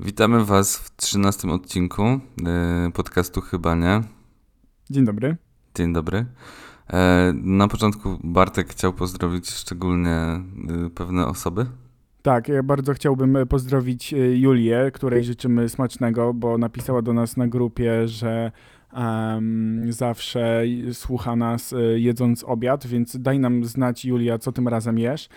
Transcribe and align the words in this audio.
Witamy 0.00 0.44
Was 0.44 0.76
w 0.76 0.96
13 0.96 1.48
odcinku 1.48 2.02
e, 2.02 2.20
podcastu 2.94 3.40
Chyba 3.40 3.74
Nie. 3.74 4.00
Dzień 4.90 5.04
dobry. 5.04 5.36
Dzień 5.74 5.92
dobry. 5.92 6.26
E, 6.92 7.32
na 7.34 7.68
początku 7.68 8.18
Bartek 8.24 8.68
chciał 8.68 8.92
pozdrowić 8.92 9.50
szczególnie 9.50 10.10
e, 10.10 10.42
pewne 10.94 11.26
osoby. 11.26 11.66
Tak, 12.22 12.48
ja 12.48 12.62
bardzo 12.62 12.94
chciałbym 12.94 13.38
pozdrowić 13.48 14.14
Julię, 14.34 14.90
której 14.94 15.24
życzymy 15.24 15.68
smacznego, 15.68 16.34
bo 16.34 16.58
napisała 16.58 17.02
do 17.02 17.12
nas 17.12 17.36
na 17.36 17.48
grupie, 17.48 18.08
że 18.08 18.52
um, 18.92 19.92
zawsze 19.92 20.62
słucha 20.92 21.36
nas 21.36 21.74
jedząc 21.96 22.44
obiad, 22.44 22.86
więc 22.86 23.20
daj 23.20 23.38
nam 23.38 23.64
znać, 23.64 24.04
Julia, 24.04 24.38
co 24.38 24.52
tym 24.52 24.68
razem 24.68 24.98
jesz. 24.98 25.28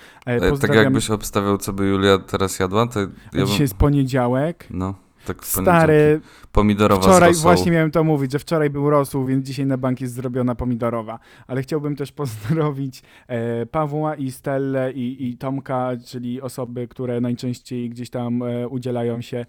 Pozdrawiam... 0.50 0.60
Tak 0.60 0.76
jakbyś 0.76 1.10
obstawiał, 1.10 1.58
co 1.58 1.74
by 1.74 1.88
Julia 1.88 2.18
teraz 2.18 2.60
jadła, 2.60 2.88
to 2.88 3.00
ja 3.00 3.08
bym... 3.34 3.46
Dzisiaj 3.46 3.62
jest 3.62 3.76
poniedziałek. 3.76 4.68
No. 4.70 4.96
Tak 5.26 5.46
Stary. 5.46 6.22
Pomidorowa 6.52 7.02
Wczoraj 7.02 7.34
właśnie 7.34 7.72
miałem 7.72 7.92
to 7.92 8.04
mówić, 8.04 8.32
że 8.32 8.40
wczoraj 8.40 8.70
był 8.70 8.90
rosół, 8.90 9.26
więc 9.26 9.48
dzisiaj 9.48 9.66
na 9.66 9.78
bank 9.78 10.02
jest 10.02 10.14
zrobiona 10.14 10.56
pomidorowa. 10.56 11.20
Ale 11.48 11.62
chciałbym 11.62 11.96
też 11.96 12.12
pozdrowić 12.12 13.04
e, 13.28 13.66
Pawła 13.66 14.16
i 14.16 14.32
Stellę 14.32 14.92
i, 14.92 15.30
i 15.30 15.38
Tomka, 15.38 15.92
czyli 16.06 16.42
osoby, 16.42 16.88
które 16.88 17.22
najczęściej 17.22 17.90
gdzieś 17.90 18.10
tam 18.10 18.44
e, 18.44 18.68
udzielają 18.68 19.22
się 19.22 19.38
e, 19.38 19.46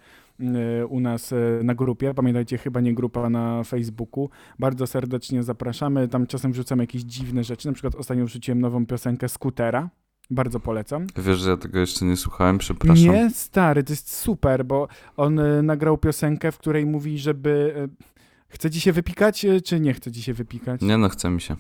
u 0.89 1.01
nas 1.01 1.33
e, 1.33 1.37
na 1.65 1.75
grupie. 1.75 2.15
Pamiętajcie, 2.15 2.59
chyba 2.59 2.81
nie 2.81 2.95
grupa 2.95 3.31
na 3.31 3.65
Facebooku. 3.65 4.31
Bardzo 4.59 4.87
serdecznie 4.87 5.43
zapraszamy. 5.43 6.09
Tam 6.09 6.27
czasem 6.27 6.53
wrzucam 6.53 6.79
jakieś 6.79 7.03
dziwne 7.03 7.45
rzeczy. 7.45 7.69
Na 7.69 7.75
przykład 7.75 7.95
ostatnio 7.95 8.25
wrzuciłem 8.25 8.61
nową 8.61 8.87
piosenkę 8.87 9.29
Skutera. 9.29 9.91
Bardzo 10.31 10.61
polecam. 10.61 11.07
Wiesz, 11.17 11.39
że 11.39 11.51
ja 11.51 11.57
tego 11.57 11.79
jeszcze 11.79 12.05
nie 12.05 12.17
słuchałem, 12.17 12.59
przepraszam. 12.59 13.05
Nie, 13.05 13.31
stary, 13.31 13.85
to 13.85 13.93
jest 13.93 14.17
super, 14.17 14.65
bo 14.65 14.89
on 15.17 15.39
y, 15.39 15.63
nagrał 15.63 15.99
piosenkę, 15.99 16.53
w 16.53 16.59
której 16.59 16.87
mówi, 16.87 17.19
żeby... 17.19 17.75
Y, 18.01 18.05
chce 18.49 18.71
ci 18.71 18.81
się 18.81 18.93
wypikać, 18.93 19.45
y, 19.45 19.63
czy 19.63 19.81
nie 19.81 19.95
chce 19.95 20.13
ci 20.13 20.23
się 20.23 20.35
wypikać? 20.35 20.81
Nie 20.81 20.99
no, 20.99 21.09
chce 21.09 21.31
mi 21.31 21.41
się. 21.41 21.57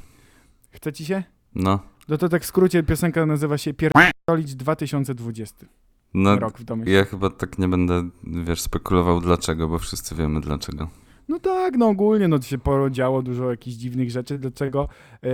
Chce 0.70 0.92
ci 0.92 1.04
się? 1.04 1.22
No. 1.54 1.78
No 2.08 2.18
to 2.18 2.28
tak 2.28 2.42
w 2.42 2.46
skrócie 2.46 2.82
piosenka 2.82 3.26
nazywa 3.26 3.58
się 3.58 3.74
Pierdolić 3.74 4.54
2020. 4.54 5.66
No, 6.14 6.36
w 6.54 6.64
domyśle. 6.64 6.92
ja 6.94 7.04
chyba 7.04 7.30
tak 7.30 7.58
nie 7.58 7.68
będę, 7.68 8.08
wiesz, 8.24 8.60
spekulował 8.60 9.20
dlaczego, 9.20 9.68
bo 9.68 9.78
wszyscy 9.78 10.14
wiemy 10.14 10.40
dlaczego. 10.40 10.88
No 11.28 11.38
tak, 11.38 11.76
no 11.76 11.88
ogólnie, 11.88 12.28
no 12.28 12.38
to 12.38 12.44
się 12.44 12.58
podziało 12.58 13.22
dużo 13.22 13.50
jakichś 13.50 13.76
dziwnych 13.76 14.10
rzeczy, 14.10 14.38
dlaczego 14.38 14.88
yy, 15.22 15.30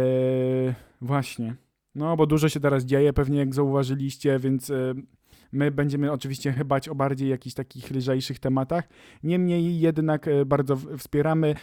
właśnie. 1.00 1.56
No, 1.94 2.16
bo 2.16 2.26
dużo 2.26 2.48
się 2.48 2.60
teraz 2.60 2.84
dzieje, 2.84 3.12
pewnie 3.12 3.38
jak 3.38 3.54
zauważyliście, 3.54 4.38
więc 4.38 4.70
e, 4.70 4.94
my 5.52 5.70
będziemy 5.70 6.12
oczywiście 6.12 6.52
chybać 6.52 6.88
o 6.88 6.94
bardziej 6.94 7.28
jakichś 7.28 7.54
takich 7.54 7.90
lżejszych 7.90 8.38
tematach. 8.38 8.88
Niemniej 9.22 9.80
jednak 9.80 10.28
e, 10.28 10.44
bardzo 10.44 10.76
wspieramy 10.98 11.54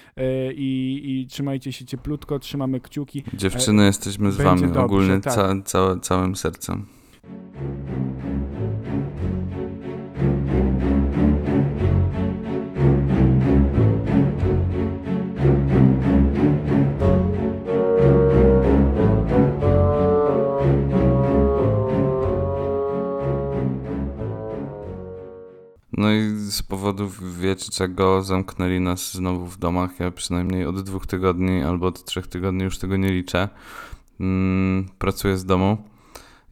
i, 0.55 1.02
i 1.05 1.27
trzymajcie 1.27 1.72
się 1.72 1.85
cieplutko, 1.85 2.39
trzymamy 2.39 2.79
kciuki. 2.79 3.23
Dziewczyny, 3.33 3.85
jesteśmy 3.85 4.31
z 4.31 4.38
wami 4.38 4.61
dobrze, 4.61 4.83
ogólnie 4.83 5.19
tak. 5.22 5.33
ca 5.33 5.61
ca 5.66 6.00
całym 6.00 6.35
sercem. 6.35 6.85
No 26.06 26.14
i 26.14 26.52
z 26.52 26.64
powodu 26.64 27.09
wiecie 27.39 27.72
czego 27.72 28.22
zamknęli 28.22 28.80
nas 28.80 29.14
znowu 29.14 29.45
w 29.45 29.58
domach. 29.58 30.00
Ja 30.00 30.12
przynajmniej 30.12 30.66
od 30.66 30.81
dwóch 30.81 31.08
tygodni 31.08 31.62
albo 31.62 31.88
od 31.88 32.06
trzech 32.06 32.28
tygodni 32.28 32.64
już 32.64 32.78
tego 32.78 32.97
nie 32.97 33.12
liczę. 33.12 33.50
Mm, 34.20 34.90
pracuję 34.97 35.38
z 35.38 35.46
domu 35.46 35.78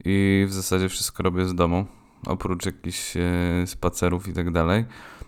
i 0.04 0.44
w 0.48 0.52
zasadzie 0.52 0.88
wszystko 0.88 1.22
robię 1.22 1.44
z 1.44 1.54
domu, 1.54 1.86
oprócz 2.26 2.66
jakichś 2.66 3.16
e, 3.16 3.22
spacerów 3.66 4.28
i 4.28 4.32
tak 4.32 4.50
dalej. 4.50 4.84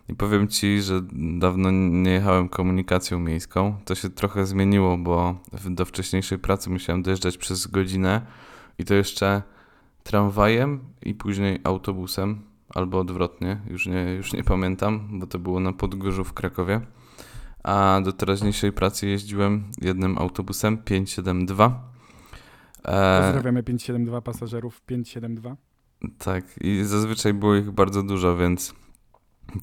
I 0.09 0.15
powiem 0.15 0.49
Ci, 0.49 0.83
że 0.83 1.03
dawno 1.39 1.71
nie 1.71 2.11
jechałem 2.11 2.49
komunikacją 2.49 3.21
miejską. 3.21 3.77
To 3.85 3.95
się 3.95 4.11
trochę 4.11 4.47
zmieniło, 4.47 4.99
bo 4.99 5.35
do 5.65 5.85
wcześniejszej 5.85 6.39
pracy 6.39 6.71
musiałem 6.71 7.03
dojeżdżać 7.03 7.39
przez 7.39 7.67
godzinę 7.67 8.27
i 8.79 8.85
to 8.85 8.95
jeszcze 8.95 9.43
tramwajem 10.03 10.81
i 11.03 11.15
później 11.15 11.61
autobusem 11.65 12.56
albo 12.69 12.99
odwrotnie, 12.99 13.61
już 13.71 13.87
nie, 13.87 14.03
już 14.03 14.33
nie 14.33 14.45
pamiętam, 14.45 15.21
bo 15.21 15.27
to 15.27 15.39
było 15.39 15.61
na 15.61 15.73
Podgórzu 15.73 16.25
w 16.25 16.33
Krakowie. 16.33 16.81
A 17.65 18.01
do 18.05 18.13
teraźniejszej 18.13 18.73
pracy 18.73 19.07
jeździłem 19.07 19.65
jednym 19.81 20.19
autobusem 20.19 20.79
572. 20.79 21.93
E... 22.85 23.23
Pozdrawiamy 23.23 23.63
572 23.63 24.21
pasażerów 24.21 24.83
572. 24.83 25.57
Tak, 26.19 26.45
i 26.61 26.85
zazwyczaj 26.85 27.35
było 27.35 27.55
ich 27.55 27.71
bardzo 27.71 28.03
dużo, 28.03 28.37
więc 28.37 28.75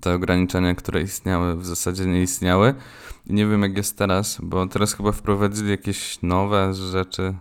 te 0.02 0.14
ograniczenia, 0.14 0.76
które 0.76 1.02
istniały, 1.02 1.56
w 1.56 1.66
zasadzie 1.66 2.06
nie 2.06 2.22
istniały. 2.22 2.74
I 3.26 3.34
nie 3.34 3.48
wiem 3.48 3.62
jak 3.62 3.78
jest 3.78 3.98
teraz, 3.98 4.40
bo 4.44 4.68
teraz 4.68 4.94
chyba 4.94 5.12
wprowadzili 5.12 5.70
jakieś 5.70 6.22
nowe 6.22 6.74
rzeczy 6.74 7.36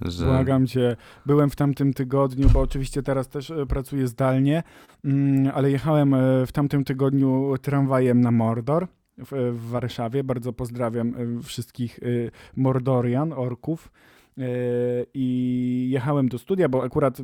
że... 0.00 0.24
Błagam 0.24 0.66
cię, 0.66 0.96
byłem 1.26 1.50
w 1.50 1.56
tamtym 1.56 1.92
tygodniu, 1.92 2.50
bo 2.50 2.60
oczywiście 2.60 3.02
teraz 3.02 3.28
też 3.28 3.50
e, 3.50 3.66
pracuję 3.66 4.06
zdalnie, 4.06 4.62
mm, 5.04 5.52
ale 5.54 5.70
jechałem 5.70 6.14
e, 6.14 6.46
w 6.46 6.52
tamtym 6.52 6.84
tygodniu 6.84 7.54
tramwajem 7.62 8.20
na 8.20 8.30
Mordor 8.30 8.86
w, 9.18 9.52
w 9.52 9.70
Warszawie. 9.70 10.24
Bardzo 10.24 10.52
pozdrawiam 10.52 11.14
e, 11.14 11.42
wszystkich 11.42 12.00
Mordorian, 12.56 13.32
orków. 13.32 13.92
I 15.14 15.88
jechałem 15.90 16.28
do 16.28 16.38
studia, 16.38 16.68
bo 16.68 16.84
akurat 16.84 17.18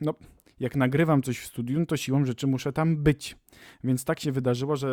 no, 0.00 0.14
jak 0.60 0.76
nagrywam 0.76 1.22
coś 1.22 1.38
w 1.38 1.46
studium, 1.46 1.86
to 1.86 1.96
siłą 1.96 2.24
rzeczy 2.24 2.46
muszę 2.46 2.72
tam 2.72 2.96
być. 2.96 3.36
Więc 3.84 4.04
tak 4.04 4.20
się 4.20 4.32
wydarzyło, 4.32 4.76
że 4.76 4.88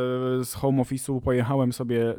z 0.45 0.53
home 0.53 0.83
office'u 0.83 1.21
pojechałem 1.21 1.73
sobie 1.73 2.15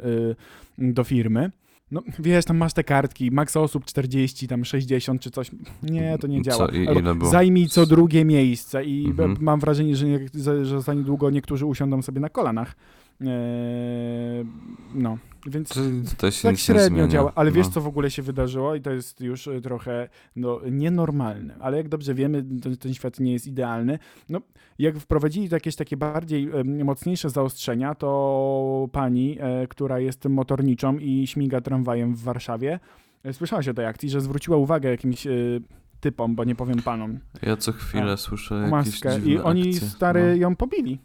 do 0.77 1.03
firmy. 1.03 1.51
No 1.91 2.01
wiesz, 2.19 2.45
tam 2.45 2.57
masz 2.57 2.73
te 2.73 2.83
kartki, 2.83 3.31
maks 3.31 3.57
osób 3.57 3.85
40, 3.85 4.47
tam 4.47 4.65
60 4.65 5.21
czy 5.21 5.31
coś. 5.31 5.51
Nie, 5.83 6.17
to 6.17 6.27
nie 6.27 6.41
działa. 6.41 6.67
Co, 6.67 6.73
i, 6.73 6.83
ile 6.83 7.15
było? 7.15 7.31
Zajmij 7.31 7.67
co 7.67 7.85
drugie 7.85 8.25
miejsce 8.25 8.85
i 8.85 9.05
mhm. 9.05 9.37
mam 9.39 9.59
wrażenie, 9.59 9.95
że, 9.95 10.07
nie, 10.07 10.19
że 10.63 10.81
za 10.81 10.93
niedługo 10.93 11.29
niektórzy 11.29 11.65
usiądą 11.65 12.01
sobie 12.01 12.21
na 12.21 12.29
kolanach. 12.29 12.75
Eee, 13.21 14.45
no, 14.93 15.17
więc 15.45 15.79
to 16.17 16.31
się 16.31 16.47
tak 16.47 16.57
średnio 16.57 17.07
działa. 17.07 17.31
Ale 17.35 17.49
no. 17.49 17.55
wiesz, 17.55 17.67
co 17.67 17.81
w 17.81 17.87
ogóle 17.87 18.11
się 18.11 18.21
wydarzyło 18.21 18.75
i 18.75 18.81
to 18.81 18.91
jest 18.91 19.21
już 19.21 19.47
e, 19.47 19.61
trochę 19.61 20.09
no, 20.35 20.59
nienormalne. 20.71 21.55
Ale 21.59 21.77
jak 21.77 21.89
dobrze 21.89 22.13
wiemy, 22.13 22.45
ten, 22.61 22.77
ten 22.77 22.93
świat 22.93 23.19
nie 23.19 23.33
jest 23.33 23.47
idealny. 23.47 23.99
No, 24.29 24.41
jak 24.79 24.97
wprowadzili 24.99 25.49
jakieś 25.51 25.75
takie 25.75 25.97
bardziej 25.97 26.49
e, 26.53 26.83
mocniejsze 26.83 27.29
zaostrzenia, 27.29 27.95
to 27.95 28.89
pani, 28.91 29.37
e, 29.39 29.67
która 29.67 29.99
jest 29.99 30.25
motorniczą 30.25 30.97
i 30.97 31.27
śmiga 31.27 31.61
tramwajem 31.61 32.15
w 32.15 32.23
Warszawie, 32.23 32.79
e, 33.23 33.33
słyszałaś 33.33 33.67
o 33.67 33.73
tej 33.73 33.85
akcji, 33.85 34.09
że 34.09 34.21
zwróciła 34.21 34.57
uwagę 34.57 34.89
jakimś 34.89 35.27
e, 35.27 35.31
typom, 35.99 36.35
bo 36.35 36.43
nie 36.43 36.55
powiem 36.55 36.81
panom. 36.81 37.19
Ja 37.41 37.57
co 37.57 37.71
chwilę 37.71 38.17
słyszę 38.17 38.55
jakieś 38.55 38.71
maskę 38.71 39.19
i 39.19 39.37
oni 39.37 39.69
akcje. 39.69 39.87
stary 39.87 40.29
no. 40.29 40.35
ją 40.35 40.55
pobili. 40.55 40.99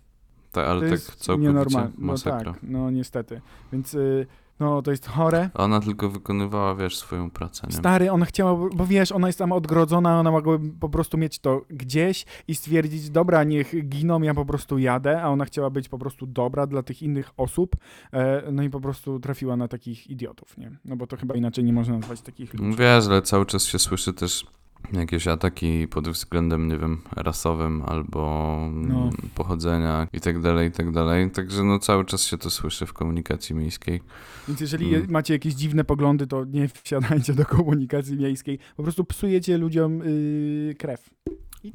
Tak, 0.54 0.66
ale 0.66 0.80
to 0.80 0.90
tak 0.90 1.00
całkowicie 1.00 1.48
nienormalne. 1.48 1.90
No 1.98 2.14
tak, 2.18 2.46
no 2.62 2.90
niestety. 2.90 3.40
Więc 3.72 3.94
y, 3.94 4.26
no 4.60 4.82
to 4.82 4.90
jest 4.90 5.06
chore. 5.06 5.50
Ona 5.54 5.80
tylko 5.80 6.08
wykonywała, 6.08 6.74
wiesz, 6.74 6.98
swoją 6.98 7.30
pracę, 7.30 7.66
nie? 7.66 7.76
Stary, 7.76 8.12
ona 8.12 8.26
chciała, 8.26 8.68
bo 8.74 8.86
wiesz, 8.86 9.12
ona 9.12 9.26
jest 9.26 9.38
tam 9.38 9.52
odgrodzona, 9.52 10.20
ona 10.20 10.30
mogłaby 10.30 10.70
po 10.80 10.88
prostu 10.88 11.18
mieć 11.18 11.38
to 11.38 11.62
gdzieś 11.70 12.26
i 12.48 12.54
stwierdzić, 12.54 13.10
dobra, 13.10 13.44
niech 13.44 13.88
giną, 13.88 14.22
ja 14.22 14.34
po 14.34 14.44
prostu 14.44 14.78
jadę, 14.78 15.22
a 15.22 15.28
ona 15.28 15.44
chciała 15.44 15.70
być 15.70 15.88
po 15.88 15.98
prostu 15.98 16.26
dobra 16.26 16.66
dla 16.66 16.82
tych 16.82 17.02
innych 17.02 17.30
osób, 17.36 17.76
e, 18.12 18.42
no 18.52 18.62
i 18.62 18.70
po 18.70 18.80
prostu 18.80 19.20
trafiła 19.20 19.56
na 19.56 19.68
takich 19.68 20.10
idiotów, 20.10 20.58
nie? 20.58 20.70
No 20.84 20.96
bo 20.96 21.06
to 21.06 21.16
chyba 21.16 21.34
inaczej 21.34 21.64
nie 21.64 21.72
można 21.72 21.98
nazwać 21.98 22.20
takich 22.20 22.54
ludzi. 22.54 22.76
Wiesz, 22.78 23.06
ale 23.06 23.22
cały 23.22 23.46
czas 23.46 23.64
się 23.64 23.78
słyszy 23.78 24.12
też 24.12 24.46
jakieś 24.92 25.28
ataki 25.28 25.88
pod 25.88 26.08
względem, 26.08 26.68
nie 26.68 26.78
wiem, 26.78 27.00
rasowym 27.16 27.82
albo 27.86 28.58
no. 28.72 29.10
pochodzenia 29.34 30.08
i 30.12 30.20
tak 30.20 30.40
dalej, 30.40 30.68
i 30.68 30.72
tak 30.72 30.90
dalej. 30.90 31.30
Także 31.30 31.64
no 31.64 31.78
cały 31.78 32.04
czas 32.04 32.24
się 32.24 32.38
to 32.38 32.50
słyszy 32.50 32.86
w 32.86 32.92
komunikacji 32.92 33.54
miejskiej. 33.54 34.00
Więc 34.48 34.60
jeżeli 34.60 34.90
hmm. 34.90 35.10
macie 35.10 35.34
jakieś 35.34 35.54
dziwne 35.54 35.84
poglądy, 35.84 36.26
to 36.26 36.44
nie 36.44 36.68
wsiadajcie 36.68 37.34
do 37.34 37.46
komunikacji 37.46 38.16
miejskiej. 38.16 38.58
Po 38.76 38.82
prostu 38.82 39.04
psujecie 39.04 39.58
ludziom 39.58 39.98
yy, 39.98 40.74
krew. 40.74 41.10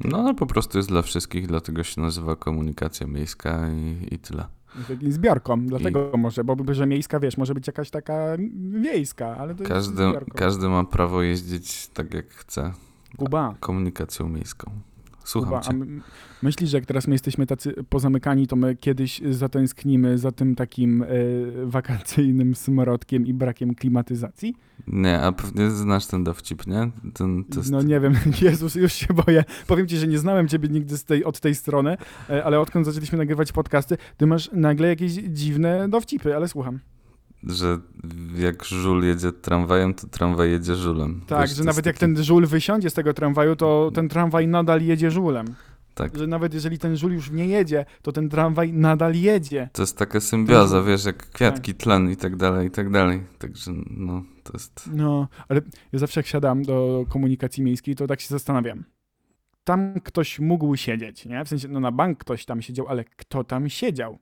No 0.04 0.18
ale 0.18 0.34
po 0.34 0.46
prostu 0.46 0.78
jest 0.78 0.88
dla 0.88 1.02
wszystkich, 1.02 1.46
dlatego 1.46 1.82
się 1.82 2.00
nazywa 2.00 2.36
komunikacja 2.36 3.06
miejska 3.06 3.68
i, 3.72 4.14
i 4.14 4.18
tyle. 4.18 4.44
Takim 4.88 5.12
zbiorką, 5.12 5.66
dlatego 5.66 6.10
I... 6.14 6.18
może, 6.18 6.44
bo 6.44 6.74
że 6.74 6.86
miejska, 6.86 7.20
wiesz, 7.20 7.36
może 7.36 7.54
być 7.54 7.66
jakaś 7.66 7.90
taka 7.90 8.36
wiejska, 8.82 9.36
ale 9.36 9.54
to 9.54 9.64
każdy, 9.64 10.02
jest 10.02 10.18
Każdy 10.34 10.68
ma 10.68 10.84
prawo 10.84 11.22
jeździć 11.22 11.88
tak 11.88 12.14
jak 12.14 12.30
chce. 12.30 12.72
Kuba. 13.16 13.54
Komunikacją 13.60 14.28
miejską. 14.28 14.70
Słucham 15.24 15.50
Kuba, 15.50 15.60
cię. 15.60 15.70
a 15.70 15.72
my, 15.72 16.00
myślisz, 16.42 16.70
że 16.70 16.76
jak 16.76 16.86
teraz 16.86 17.06
my 17.06 17.14
jesteśmy 17.14 17.46
tacy 17.46 17.74
pozamykani, 17.88 18.46
to 18.46 18.56
my 18.56 18.76
kiedyś 18.76 19.20
zatęsknimy 19.30 20.18
za 20.18 20.32
tym 20.32 20.54
takim 20.54 21.02
e, 21.02 21.06
wakacyjnym 21.64 22.54
smrodkiem 22.54 23.26
i 23.26 23.34
brakiem 23.34 23.74
klimatyzacji? 23.74 24.54
Nie, 24.86 25.20
a 25.20 25.32
pewnie 25.32 25.70
znasz 25.70 26.06
ten 26.06 26.24
dowcip, 26.24 26.66
nie? 26.66 26.90
Ten, 27.14 27.44
jest... 27.56 27.70
No 27.70 27.82
nie 27.82 28.00
wiem, 28.00 28.14
Jezus, 28.42 28.74
już 28.74 28.92
się 28.92 29.14
boję. 29.14 29.44
Powiem 29.66 29.86
ci, 29.86 29.96
że 29.96 30.06
nie 30.06 30.18
znałem 30.18 30.48
ciebie 30.48 30.68
nigdy 30.68 30.98
z 30.98 31.04
tej, 31.04 31.24
od 31.24 31.40
tej 31.40 31.54
strony, 31.54 31.96
e, 32.30 32.44
ale 32.44 32.60
odkąd 32.60 32.86
zaczęliśmy 32.86 33.18
nagrywać 33.18 33.52
podcasty, 33.52 33.96
ty 34.16 34.26
masz 34.26 34.50
nagle 34.52 34.88
jakieś 34.88 35.12
dziwne 35.12 35.88
dowcipy, 35.88 36.36
ale 36.36 36.48
słucham. 36.48 36.78
Że 37.42 37.78
jak 38.38 38.64
żul 38.64 39.04
jedzie 39.04 39.32
tramwajem, 39.32 39.94
to 39.94 40.06
tramwaj 40.06 40.50
jedzie 40.50 40.74
żulem. 40.74 41.20
Tak, 41.26 41.48
Wiesz, 41.48 41.56
że 41.56 41.64
nawet 41.64 41.86
jak 41.86 41.98
taki- 41.98 42.14
ten 42.14 42.24
żul 42.24 42.46
wysiądzie 42.46 42.90
z 42.90 42.94
tego 42.94 43.14
tramwaju, 43.14 43.56
to 43.56 43.90
ten 43.94 44.08
tramwaj 44.08 44.48
nadal 44.48 44.82
jedzie 44.82 45.10
żulem. 45.10 45.46
Tak. 45.94 46.18
Że 46.18 46.26
nawet 46.26 46.54
jeżeli 46.54 46.78
ten 46.78 46.96
żul 46.96 47.12
już 47.12 47.30
nie 47.30 47.46
jedzie, 47.46 47.84
to 48.02 48.12
ten 48.12 48.28
tramwaj 48.28 48.72
nadal 48.72 49.14
jedzie. 49.14 49.68
To 49.72 49.82
jest 49.82 49.98
taka 49.98 50.20
symbioza, 50.20 50.76
To- 50.78 50.84
wiesz, 50.84 51.04
jak 51.04 51.30
kwiatki, 51.30 51.74
tlen 51.74 52.10
i 52.10 52.16
tak 52.16 52.36
dalej, 52.36 52.68
i 52.68 52.70
tak 52.70 52.90
dalej. 52.90 53.22
Także 53.38 53.70
no, 53.90 54.22
to 54.42 54.52
jest... 54.52 54.90
No, 54.92 55.28
ale 55.48 55.60
ja 55.92 55.98
zawsze 55.98 56.20
jak 56.20 56.26
siadam 56.26 56.62
do 56.62 57.04
komunikacji 57.08 57.62
miejskiej, 57.62 57.96
to 57.96 58.06
tak 58.06 58.20
się 58.20 58.28
zastanawiam. 58.28 58.84
Tam 59.64 60.00
ktoś 60.04 60.38
mógł 60.38 60.76
siedzieć, 60.76 61.26
nie? 61.26 61.44
W 61.44 61.48
sensie, 61.48 61.68
no 61.68 61.80
na 61.80 61.92
bank 61.92 62.18
ktoś 62.18 62.44
tam 62.44 62.62
siedział, 62.62 62.88
ale 62.88 63.04
kto 63.04 63.44
tam 63.44 63.68
siedział? 63.68 64.18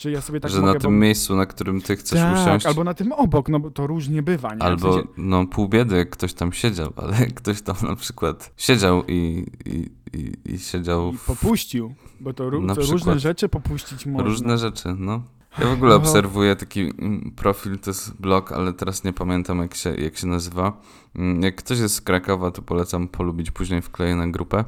Czy 0.00 0.10
ja 0.10 0.20
sobie 0.20 0.40
tak 0.40 0.50
że 0.50 0.60
mogę... 0.60 0.72
na 0.74 0.80
tym 0.80 0.98
miejscu, 0.98 1.36
na 1.36 1.46
którym 1.46 1.80
ty 1.80 1.96
chcesz 1.96 2.20
tak, 2.20 2.42
usiąść, 2.42 2.66
albo 2.66 2.84
na 2.84 2.94
tym 2.94 3.12
obok, 3.12 3.48
no 3.48 3.60
bo 3.60 3.70
to 3.70 3.86
różnie 3.86 4.22
bywa, 4.22 4.54
nie? 4.54 4.58
W 4.58 4.62
albo 4.62 4.92
sensie, 4.92 5.08
no 5.16 5.46
pół 5.46 5.68
biedy, 5.68 5.96
jak 5.96 6.10
ktoś 6.10 6.34
tam 6.34 6.52
siedział, 6.52 6.92
ale 6.96 7.20
jak 7.20 7.34
ktoś 7.40 7.62
tam 7.62 7.76
na 7.82 7.96
przykład 7.96 8.52
siedział 8.56 9.04
i, 9.08 9.46
i, 9.66 9.90
i, 10.18 10.52
i 10.54 10.58
siedział 10.58 11.12
i 11.12 11.16
w 11.16 11.24
popuścił, 11.24 11.94
bo 12.20 12.32
to, 12.32 12.50
to 12.50 12.82
różne 12.90 13.18
rzeczy 13.18 13.48
popuścić 13.48 14.06
można. 14.06 14.28
różne 14.28 14.58
rzeczy, 14.58 14.94
no. 14.98 15.22
Ja 15.58 15.66
w 15.66 15.72
ogóle 15.72 15.90
No. 15.90 15.96
obserwuję 15.96 16.56
taki 16.56 16.80
mm, 16.80 17.32
profil, 17.36 17.78
to 17.78 17.90
jest 17.90 18.20
blog, 18.20 18.52
ale 18.52 18.72
teraz 18.72 19.04
nie 19.04 19.12
pamiętam 19.12 19.58
jak 19.58 19.74
się, 19.74 19.94
jak 19.94 20.16
się 20.16 20.26
nazywa. 20.26 20.80
Mm, 21.16 21.42
Jak 21.42 21.56
ktoś 21.56 21.78
jest 21.78 21.94
z 21.94 22.00
Krakowa, 22.00 22.50
to 22.50 22.62
polecam 22.62 23.08
polubić, 23.08 23.50
później 23.50 23.82
wkleję 23.82 24.16
na 24.16 24.26
grupę. 24.26 24.64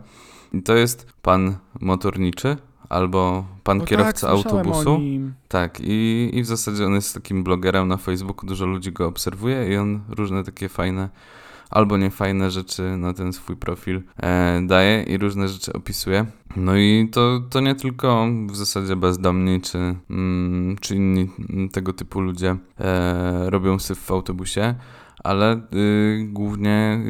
I 0.52 0.62
to 0.62 0.74
jest 0.74 1.12
pan 1.22 1.56
motorniczy 1.80 2.56
albo 2.92 3.44
pan 3.64 3.78
No 3.78 3.84
kierowca 3.84 4.26
tak, 4.26 4.30
autobusu. 4.30 5.00
Tak, 5.48 5.80
i, 5.80 6.30
i 6.32 6.42
w 6.42 6.46
zasadzie 6.46 6.86
on 6.86 6.94
jest 6.94 7.14
takim 7.14 7.44
blogerem 7.44 7.88
na 7.88 7.96
Facebooku, 7.96 8.46
dużo 8.46 8.66
ludzi 8.66 8.92
go 8.92 9.06
obserwuje 9.06 9.72
i 9.72 9.76
on 9.76 10.00
różne 10.08 10.44
takie 10.44 10.68
fajne 10.68 11.08
albo 11.72 11.96
niefajne 11.96 12.50
rzeczy 12.50 12.96
na 12.96 13.14
ten 13.14 13.32
swój 13.32 13.56
profil 13.56 14.02
e, 14.22 14.60
daje 14.66 15.02
i 15.02 15.18
różne 15.18 15.48
rzeczy 15.48 15.72
opisuje. 15.72 16.26
No 16.56 16.76
i 16.76 17.08
to, 17.12 17.40
to 17.50 17.60
nie 17.60 17.74
tylko 17.74 18.26
w 18.46 18.56
zasadzie 18.56 18.96
bezdomni 18.96 19.60
czy, 19.60 19.78
mm, 20.10 20.76
czy 20.80 20.96
inni 20.96 21.28
tego 21.72 21.92
typu 21.92 22.20
ludzie 22.20 22.56
e, 22.80 23.50
robią 23.50 23.78
syf 23.78 23.98
w 23.98 24.10
autobusie, 24.10 24.74
ale 25.24 25.60
y, 25.74 26.26
głównie 26.32 27.00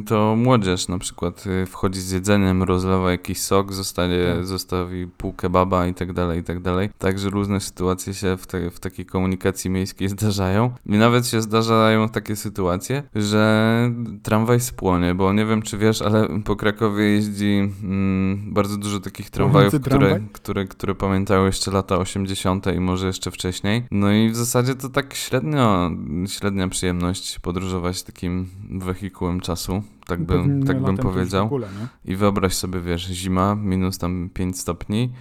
y, 0.00 0.02
to 0.06 0.36
młodzież 0.36 0.88
na 0.88 0.98
przykład 0.98 1.44
y, 1.46 1.66
wchodzi 1.66 2.00
z 2.00 2.10
jedzeniem, 2.10 2.62
rozlewa 2.62 3.10
jakiś 3.10 3.40
sok, 3.40 3.72
zostaje, 3.72 4.34
Tak. 4.34 4.46
zostawi 4.46 5.06
pół 5.06 5.32
kebaba 5.32 5.86
i 5.86 5.94
tak 5.94 6.12
dalej, 6.12 6.40
i 6.40 6.44
tak 6.44 6.60
dalej. 6.60 6.90
Także 6.98 7.30
różne 7.30 7.60
sytuacje 7.60 8.14
się 8.14 8.36
w, 8.36 8.46
te, 8.46 8.70
w 8.70 8.80
takiej 8.80 9.06
komunikacji 9.06 9.70
miejskiej 9.70 10.08
zdarzają. 10.18 10.70
I 10.86 10.92
nawet 10.92 11.26
się 11.26 11.42
zdarzają 11.42 12.08
takie 12.08 12.36
sytuacje, 12.36 13.02
że 13.14 13.90
tramwaj 14.22 14.60
spłonie, 14.60 15.14
bo 15.14 15.32
nie 15.32 15.46
wiem 15.46 15.62
czy 15.62 15.78
wiesz, 15.78 16.02
ale 16.02 16.28
po 16.44 16.56
Krakowie 16.56 17.04
jeździ 17.04 17.72
mm, 17.82 18.54
bardzo 18.54 18.76
dużo 18.76 19.00
takich 19.00 19.30
tramwajów, 19.30 19.74
które, 19.74 19.98
tramwaj? 19.98 20.28
które, 20.32 20.64
które 20.64 20.94
pamiętają 20.94 21.46
jeszcze 21.46 21.70
lata 21.70 21.98
80. 21.98 22.66
i 22.76 22.80
może 22.80 23.06
jeszcze 23.06 23.30
wcześniej. 23.30 23.84
No 23.90 24.12
i 24.12 24.30
w 24.30 24.36
zasadzie 24.36 24.74
to 24.74 24.88
tak 24.88 25.14
średnio, 25.14 25.90
średnia 26.26 26.68
przyjemność 26.68 27.38
podróżować 27.48 28.02
takim 28.02 28.48
wehikułem 28.70 29.40
czasu, 29.40 29.82
tak 30.06 30.22
bym, 30.22 30.66
tak 30.66 30.82
bym 30.82 30.96
powiedział. 30.96 31.46
ogóle? 31.46 31.68
I 32.04 32.16
wyobraź 32.16 32.54
sobie, 32.54 32.80
wiesz, 32.80 33.06
zima, 33.06 33.54
minus 33.54 33.98
tam 33.98 34.30
5 34.34 34.60
stopni, 34.60 35.12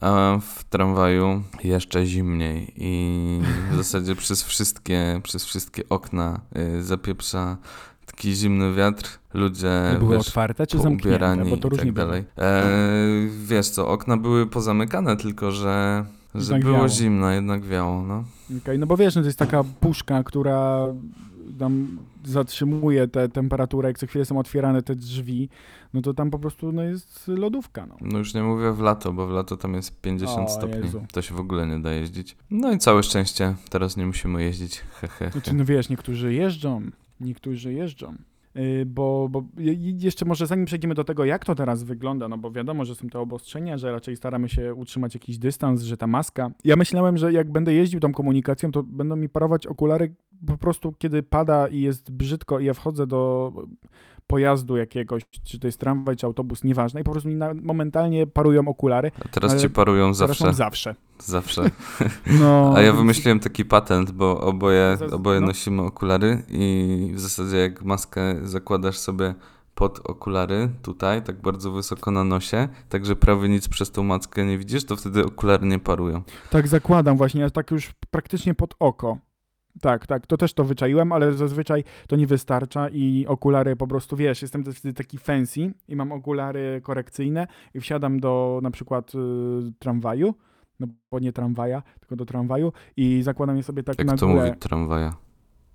a 0.00 0.38
w 0.40 0.64
tramwaju 0.64 1.42
jeszcze 1.64 2.06
zimniej 2.06 2.72
i 2.76 3.40
w 3.70 3.76
zasadzie 3.82 4.14
przez 4.14 4.42
wszystkie, 4.42 5.20
przez 5.22 5.44
wszystkie 5.44 5.88
okna 5.88 6.40
y, 6.78 6.82
zapieprza 6.82 7.56
taki 8.06 8.34
zimny 8.34 8.74
wiatr, 8.74 9.18
ludzie, 9.34 9.96
Były 9.98 10.16
wiesz, 10.16 10.28
otwarte 10.28 10.66
czy 10.66 10.78
zamknięte? 10.78 11.44
Bo 11.50 11.56
to 11.56 11.68
różnie 11.68 11.84
tak 11.84 11.94
dalej. 11.94 12.24
E, 12.38 12.62
wiesz 13.44 13.68
co, 13.68 13.88
okna 13.88 14.16
były 14.16 14.46
pozamykane, 14.46 15.16
tylko 15.16 15.50
że, 15.50 16.04
że 16.34 16.40
Jednak 16.40 16.62
było 16.62 16.76
wiało. 16.76 16.88
zimno, 16.88 17.30
jednak 17.30 17.64
wiało, 17.64 18.02
no. 18.02 18.24
Okej, 18.62 18.78
no 18.78 18.86
bo 18.86 18.96
wiesz, 18.96 19.14
no 19.14 19.22
to 19.22 19.26
jest 19.26 19.38
taka 19.38 19.64
puszka, 19.64 20.22
która 20.22 20.86
tam 21.58 21.98
zatrzymuje 22.24 23.08
tę 23.08 23.28
temperaturę, 23.28 23.88
jak 23.88 23.98
co 23.98 24.06
chwilę 24.06 24.24
są 24.24 24.38
otwierane 24.38 24.82
te 24.82 24.94
drzwi, 24.94 25.48
no 25.94 26.02
to 26.02 26.14
tam 26.14 26.30
po 26.30 26.38
prostu 26.38 26.72
no, 26.72 26.82
jest 26.82 27.28
lodówka, 27.28 27.86
no. 27.86 27.96
No 28.00 28.18
już 28.18 28.34
nie 28.34 28.42
mówię 28.42 28.72
w 28.72 28.80
lato, 28.80 29.12
bo 29.12 29.26
w 29.26 29.30
lato 29.30 29.56
tam 29.56 29.74
jest 29.74 30.00
50 30.00 30.48
O, 30.48 30.52
stopni. 30.52 30.80
Jezu. 30.80 31.06
To 31.12 31.22
się 31.22 31.34
w 31.34 31.40
ogóle 31.40 31.66
nie 31.66 31.78
da 31.80 31.92
jeździć. 31.92 32.36
No 32.50 32.72
i 32.72 32.78
całe 32.78 33.02
szczęście, 33.02 33.54
teraz 33.70 33.96
nie 33.96 34.06
musimy 34.06 34.42
jeździć. 34.42 34.80
Hehe. 35.00 35.30
Znaczy, 35.30 35.54
no 35.54 35.64
wiesz, 35.64 35.88
niektórzy 35.88 36.34
jeżdżą, 36.34 36.82
niektórzy 37.20 37.72
jeżdżą. 37.72 38.14
Yy, 38.58 38.86
Bo, 38.86 39.28
bo 39.30 39.44
je- 39.58 39.90
jeszcze 39.90 40.24
może 40.24 40.46
zanim 40.46 40.64
przejdziemy 40.64 40.94
do 40.94 41.04
tego, 41.04 41.24
jak 41.24 41.44
to 41.44 41.54
teraz 41.54 41.82
wygląda, 41.82 42.28
no 42.28 42.38
bo 42.38 42.50
wiadomo, 42.50 42.84
że 42.84 42.94
są 42.94 43.08
te 43.08 43.18
obostrzenia, 43.20 43.78
że 43.78 43.92
raczej 43.92 44.16
staramy 44.16 44.48
się 44.48 44.74
utrzymać 44.74 45.14
jakiś 45.14 45.38
dystans, 45.38 45.82
że 45.82 45.96
ta 45.96 46.06
maska. 46.06 46.50
Ja 46.64 46.76
myślałem, 46.76 47.16
że 47.18 47.32
jak 47.32 47.52
będę 47.52 47.74
jeździł 47.74 48.00
tą 48.00 48.12
komunikacją, 48.12 48.72
to 48.72 48.82
będą 48.82 49.16
mi 49.16 49.28
parować 49.28 49.66
okulary 49.66 50.14
po 50.46 50.56
prostu, 50.58 50.92
kiedy 50.98 51.22
pada 51.22 51.68
i 51.68 51.80
jest 51.80 52.10
brzydko 52.12 52.60
i 52.60 52.64
ja 52.64 52.74
wchodzę 52.74 53.06
do 53.06 53.52
pojazdu 54.28 54.76
jakiegoś, 54.76 55.22
czy 55.44 55.58
to 55.58 55.66
jest 55.68 55.80
tramwaj, 55.80 56.16
czy 56.16 56.26
autobus, 56.26 56.64
nieważne, 56.64 57.00
i 57.00 57.04
po 57.04 57.12
prostu 57.12 57.28
mi 57.28 57.34
na, 57.34 57.54
momentalnie 57.62 58.26
parują 58.26 58.68
okulary. 58.68 59.10
A 59.24 59.28
teraz 59.28 59.52
Ale 59.52 59.60
ci 59.60 59.70
parują 59.70 60.14
zawsze. 60.14 60.54
zawsze. 60.54 60.94
Zawsze. 61.18 61.70
No, 62.40 62.72
A 62.76 62.80
ja 62.80 62.92
wymyśliłem 62.92 63.40
taki 63.40 63.64
patent, 63.64 64.10
bo 64.10 64.40
oboje, 64.40 64.98
oboje 65.12 65.40
no. 65.40 65.46
nosimy 65.46 65.82
okulary 65.82 66.42
i 66.48 67.12
w 67.14 67.20
zasadzie 67.20 67.56
jak 67.56 67.82
maskę 67.84 68.20
zakładasz 68.42 68.98
sobie 68.98 69.34
pod 69.74 70.10
okulary 70.10 70.68
tutaj, 70.82 71.22
tak 71.22 71.40
bardzo 71.42 71.70
wysoko 71.70 72.10
na 72.10 72.24
nosie, 72.24 72.68
tak 72.88 73.06
że 73.06 73.16
prawie 73.16 73.48
nic 73.48 73.68
przez 73.68 73.90
tą 73.90 74.02
maskę 74.02 74.46
nie 74.46 74.58
widzisz, 74.58 74.84
to 74.84 74.96
wtedy 74.96 75.24
okulary 75.24 75.66
nie 75.66 75.78
parują. 75.78 76.22
Tak 76.50 76.68
zakładam 76.68 77.16
właśnie, 77.16 77.40
ja 77.40 77.50
tak 77.50 77.70
już 77.70 77.90
praktycznie 78.10 78.54
pod 78.54 78.74
oko. 78.78 79.18
Tak, 79.80 80.06
tak, 80.06 80.26
to 80.26 80.36
też 80.36 80.54
to 80.54 80.64
wyczaiłem, 80.64 81.12
ale 81.12 81.32
zazwyczaj 81.32 81.84
to 82.08 82.16
nie 82.16 82.26
wystarcza 82.26 82.88
i 82.88 83.26
okulary 83.28 83.76
po 83.76 83.86
prostu, 83.86 84.16
wiesz, 84.16 84.42
jestem 84.42 84.64
wtedy 84.64 84.94
taki 84.94 85.18
fancy 85.18 85.72
i 85.88 85.96
mam 85.96 86.12
okulary 86.12 86.80
korekcyjne 86.84 87.46
i 87.74 87.80
wsiadam 87.80 88.20
do 88.20 88.60
na 88.62 88.70
przykład 88.70 89.14
y, 89.14 89.18
tramwaju, 89.78 90.34
no 90.80 90.86
bo 91.10 91.18
nie 91.18 91.32
tramwaja, 91.32 91.82
tylko 92.00 92.16
do 92.16 92.24
tramwaju 92.24 92.72
i 92.96 93.22
zakładam 93.22 93.56
je 93.56 93.62
sobie 93.62 93.82
tak 93.82 93.98
na 93.98 94.12
Jak 94.12 94.20
to 94.20 94.26
górę. 94.26 94.46
mówi 94.46 94.58
tramwaja. 94.58 95.14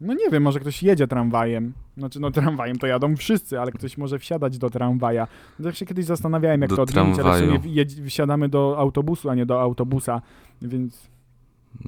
No 0.02 0.14
nie 0.14 0.30
wiem, 0.32 0.44
może 0.44 0.60
ktoś 0.60 0.84
jedzie 0.84 1.08
tramwajem. 1.08 1.74
Znaczy, 1.98 2.20
no 2.20 2.32
tramwajem 2.32 2.78
to 2.78 2.88
jadą 2.88 3.16
wszyscy, 3.16 3.60
ale 3.60 3.72
ktoś 3.72 3.98
może 3.98 4.20
wsiadać 4.20 4.58
do 4.58 4.70
tramwaja. 4.70 5.28
Tak 5.64 5.76
się 5.76 5.86
kiedyś 5.86 6.06
zastanawiałem, 6.06 6.62
jak 6.62 6.70
Do 6.70 6.76
to 6.76 6.82
odmienić, 6.82 7.20
ale 7.20 7.42
w 7.42 7.62
sumie 7.62 7.86
wsiadamy 8.08 8.50
do 8.50 8.76
autobusu, 8.78 9.30
a 9.30 9.36
nie 9.36 9.46
do 9.46 9.62
autobusa, 9.62 10.22
więc 10.62 11.10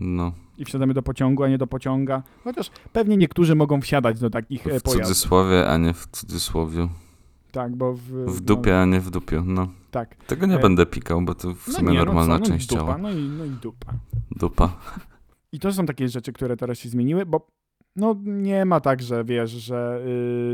No, 0.01 0.31
i 0.57 0.65
wsiadamy 0.65 0.93
do 0.93 1.01
pociągu, 1.03 1.43
a 1.43 1.47
nie 1.49 1.57
do 1.57 1.67
pociąga. 1.67 2.23
Chociaż 2.43 2.71
pewnie 2.93 3.17
niektórzy 3.17 3.55
mogą 3.55 3.81
wsiadać 3.81 4.19
do 4.19 4.29
takich 4.29 4.67
e, 4.67 4.79
w 4.79 4.83
pojazdów. 4.83 5.07
cudzysłowie, 5.07 5.67
a 5.69 5.77
nie 5.77 5.93
w 5.93 6.07
cudzysłowiu. 6.07 6.89
Tak, 7.51 7.75
bo 7.75 7.93
w, 7.93 8.01
W 8.09 8.41
dupie, 8.41 8.79
a 8.81 8.85
nie 8.85 8.99
w 9.01 9.09
dupiu, 9.09 9.43
no. 9.45 9.53
No, 9.61 9.67
tak. 9.91 10.15
Tego 10.15 10.45
nie 10.45 10.55
E, 10.55 10.59
będę 10.59 10.85
pikał, 10.85 11.21
bo 11.21 11.35
to 11.35 11.53
w 11.53 11.67
No 11.67 11.73
sumie 11.73 11.91
nie, 11.91 11.97
normalna 11.97 12.33
no 12.33 12.39
co, 12.45 12.49
no 12.51 12.55
część 12.55 12.67
dupa, 12.67 12.81
ciała. 12.81 12.97
No 12.97 13.11
i, 13.11 13.29
no 13.29 13.45
i 13.45 13.49
dupa. 13.49 13.93
Dupa. 14.31 14.77
I 15.51 15.59
to 15.59 15.73
są 15.73 15.85
takie 15.85 16.09
rzeczy, 16.09 16.33
które 16.33 16.57
teraz 16.57 16.77
się 16.77 16.89
zmieniły, 16.89 17.25
bo 17.25 17.47
no 17.95 18.15
nie 18.25 18.65
ma 18.65 18.79
tak, 18.79 19.01
że 19.01 19.23
wiesz, 19.23 19.51
że 19.51 20.01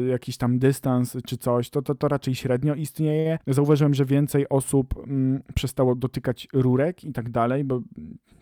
y, 0.04 0.08
jakiś 0.08 0.38
tam 0.38 0.60
dystans 0.60 1.18
czy 1.26 1.38
coś, 1.38 1.70
to, 1.70 1.82
to, 1.82 1.96
to 1.96 2.08
raczej 2.08 2.36
średnio 2.36 2.76
istnieje. 2.76 3.40
Zauważyłem, 3.48 3.94
że 3.94 4.06
więcej 4.06 4.50
osób 4.50 4.94
mm, 4.98 5.42
przestało 5.56 5.96
dotykać 5.96 6.48
rurek 6.54 7.04
i 7.04 7.12
tak 7.12 7.30
dalej, 7.30 7.64
bo 7.64 7.82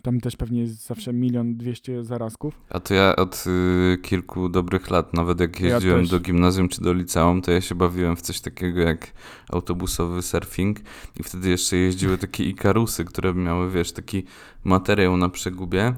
tam 0.03 0.19
też 0.19 0.35
pewnie 0.35 0.61
jest 0.61 0.85
zawsze 0.87 1.13
milion 1.13 1.55
dwieście 1.57 2.03
zarazków. 2.03 2.61
A 2.69 2.79
to 2.79 2.93
ja 2.93 3.15
od 3.15 3.43
y, 3.47 3.97
kilku 4.01 4.49
dobrych 4.49 4.89
lat, 4.89 5.13
nawet 5.13 5.39
jak 5.39 5.59
Ja 5.59 5.67
jeździłem 5.67 5.99
też. 5.99 6.09
do 6.09 6.19
gimnazjum 6.19 6.69
czy 6.69 6.81
do 6.81 6.93
liceum, 6.93 7.41
to 7.41 7.51
ja 7.51 7.61
się 7.61 7.75
bawiłem 7.75 8.15
w 8.15 8.21
coś 8.21 8.41
takiego 8.41 8.81
jak 8.81 9.07
autobusowy 9.51 10.21
surfing 10.21 10.79
i 11.19 11.23
wtedy 11.23 11.49
jeszcze 11.49 11.77
jeździły 11.77 12.17
takie 12.17 12.43
ikarusy, 12.43 13.05
które 13.05 13.33
miały, 13.33 13.71
wiesz, 13.71 13.91
taki 13.91 14.23
materiał 14.63 15.17
na 15.17 15.29
przegubie 15.29 15.93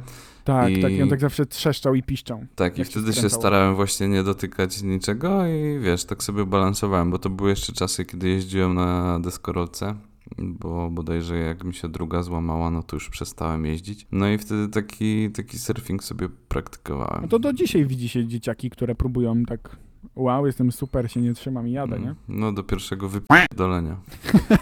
Tak, 0.54 0.72
I- 0.72 0.82
tak, 0.82 0.92
i 0.92 1.02
on 1.02 1.10
tak 1.10 1.20
zawsze 1.20 1.46
trzeszczał 1.46 1.96
i 1.96 2.04
piszczał. 2.04 2.46
Tak, 2.56 2.74
i 2.74 2.78
się 2.78 2.86
wtedy 2.86 3.08
się 3.08 3.14
skręcało. 3.14 3.42
starałem 3.42 3.76
właśnie 3.76 4.08
nie 4.08 4.24
dotykać 4.24 4.82
niczego 4.84 5.48
i 5.48 5.80
wiesz, 5.80 6.06
tak 6.06 6.24
sobie 6.24 6.46
balansowałem, 6.46 7.12
bo 7.12 7.20
to 7.20 7.30
były 7.30 7.50
jeszcze 7.50 7.74
czasy, 7.74 8.06
kiedy 8.06 8.30
jeździłem 8.30 8.74
na 8.74 9.20
deskorolce, 9.20 9.96
bo 10.38 10.90
bodajże 10.90 11.38
jak 11.38 11.64
mi 11.64 11.74
się 11.74 11.90
druga 11.90 12.24
złamała, 12.24 12.72
no 12.72 12.84
to 12.84 12.96
już 12.96 13.10
przestałem 13.10 13.66
jeździć. 13.66 14.08
No 14.12 14.30
i 14.30 14.38
wtedy 14.38 14.68
taki, 14.68 15.32
taki 15.32 15.60
surfing 15.60 16.04
sobie 16.04 16.30
praktykowałem. 16.48 17.22
No 17.22 17.28
to 17.28 17.40
do 17.40 17.54
dzisiaj 17.54 17.86
widzi 17.86 18.10
się 18.10 18.28
dzieciaki, 18.28 18.70
które 18.70 18.96
próbują 18.96 19.44
tak 19.44 19.76
wow, 20.16 20.46
jestem 20.46 20.72
super, 20.72 21.12
się 21.12 21.22
nie 21.22 21.34
trzymam 21.34 21.68
i 21.68 21.72
jadę, 21.72 22.00
nie? 22.00 22.16
No 22.28 22.52
do 22.52 22.64
pierwszego 22.64 23.10
wypierdolenia. 23.10 23.98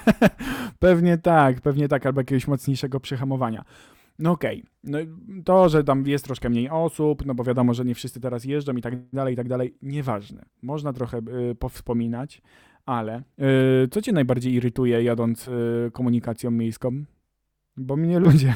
pewnie 0.79 1.17
tak, 1.17 1.62
pewnie 1.62 1.88
tak, 1.88 2.05
albo 2.05 2.22
jakiegoś 2.22 2.48
mocniejszego 2.48 3.00
przyhamowania. 3.00 3.65
No 4.20 4.32
okej, 4.32 4.64
no 4.84 4.98
to, 5.46 5.70
że 5.70 5.84
tam 5.84 6.08
jest 6.08 6.26
troszkę 6.26 6.50
mniej 6.50 6.70
osób, 6.70 7.26
no 7.26 7.36
bo 7.36 7.44
wiadomo, 7.44 7.74
że 7.74 7.86
nie 7.86 7.96
wszyscy 7.96 8.20
teraz 8.20 8.46
jeżdżą 8.46 8.74
i 8.74 8.82
tak 8.82 9.10
dalej, 9.10 9.34
i 9.34 9.38
tak 9.38 9.48
dalej, 9.48 9.78
nieważne. 9.82 10.46
Można 10.62 10.94
trochę 10.94 11.18
y, 11.52 11.56
powspominać, 11.56 12.42
ale 12.86 13.24
y, 13.84 13.88
co 13.92 14.02
cię 14.02 14.12
najbardziej 14.12 14.54
irytuje 14.54 15.04
jadąc 15.04 15.48
y, 15.48 15.52
komunikacją 15.94 16.52
miejską? 16.52 17.04
Bo 17.78 17.96
mnie 17.96 18.20
ludzie. 18.20 18.54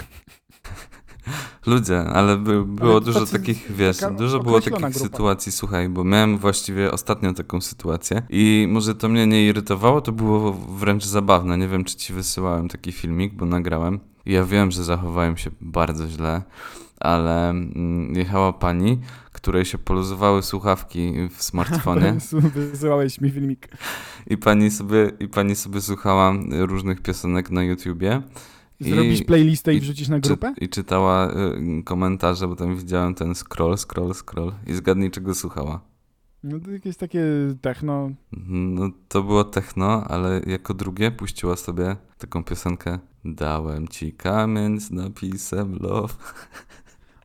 Ludzie, 1.65 2.00
ale 2.00 2.38
by, 2.38 2.65
było 2.65 2.93
to 2.93 3.01
dużo 3.01 3.20
tacy- 3.20 3.32
takich, 3.32 3.72
wiesz, 3.72 3.98
dużo 4.17 4.39
było 4.39 4.62
takich 4.62 4.79
grupa. 4.79 4.91
sytuacji, 4.91 5.51
słuchaj, 5.51 5.89
bo 5.89 6.03
miałem 6.03 6.38
właściwie 6.38 6.91
ostatnio 6.91 7.34
taką 7.34 7.62
sytuację 7.62 8.22
i 8.29 8.67
może 8.70 8.96
to 8.96 9.10
mnie 9.10 9.27
nie 9.27 9.48
irytowało, 9.48 10.01
to 10.01 10.12
było 10.12 10.53
wręcz 10.53 11.05
zabawne. 11.05 11.58
Nie 11.58 11.67
wiem, 11.67 11.84
czy 11.84 11.96
ci 11.96 12.13
wysyłałem 12.13 12.70
taki 12.70 12.91
filmik, 12.91 13.34
bo 13.34 13.46
nagrałem. 13.46 14.00
Ja 14.25 14.43
wiem, 14.45 14.71
że 14.71 14.83
zachowałem 14.83 15.37
się 15.37 15.49
bardzo 15.61 16.07
źle, 16.07 16.41
ale 16.99 17.49
mm, 17.49 18.15
jechała 18.15 18.53
pani, 18.53 18.99
której 19.31 19.65
się 19.65 19.77
poluzowały 19.77 20.43
słuchawki 20.43 21.13
w 21.29 21.43
smartfonie 21.43 22.15
Wysyłałeś 22.71 23.21
mi 23.21 23.29
filmik. 23.31 23.67
i 24.27 24.37
pani 24.37 24.71
sobie, 24.71 25.11
i 25.19 25.27
pani 25.27 25.55
sobie 25.55 25.81
słuchała 25.81 26.33
różnych 26.51 27.01
piosenek 27.01 27.51
na 27.51 27.63
YouTubie. 27.63 28.21
I- 28.79 28.89
Zrobisz 28.91 29.23
playlistę 29.23 29.73
i 29.73 29.77
i- 29.77 29.79
wrzucisz 29.79 30.07
na 30.09 30.19
Czy, 30.19 30.27
grupę? 30.29 30.53
I 30.61 30.69
czytała 30.69 31.31
y, 31.31 31.83
komentarze, 31.83 32.47
bo 32.47 32.55
tam 32.55 32.75
widziałem 32.77 33.15
ten 33.15 33.35
scroll, 33.35 33.77
scroll, 33.77 34.13
scroll 34.13 34.53
i 34.67 34.73
zgadnij 34.73 35.11
czego 35.11 35.35
słuchała. 35.35 35.81
No 36.43 36.59
to 36.59 36.71
jakieś 36.71 36.97
takie 36.97 37.23
techno. 37.61 38.09
No 38.47 38.89
to 39.07 39.23
było 39.23 39.43
techno, 39.43 40.03
ale 40.03 40.41
jako 40.47 40.73
drugie 40.73 41.11
puściła 41.11 41.55
sobie 41.55 41.95
taką 42.17 42.43
piosenkę 42.43 42.99
Dałem 43.25 43.87
ci 43.87 44.13
kamień 44.13 44.79
z 44.79 44.91
napisem 44.91 45.77
love. 45.81 46.13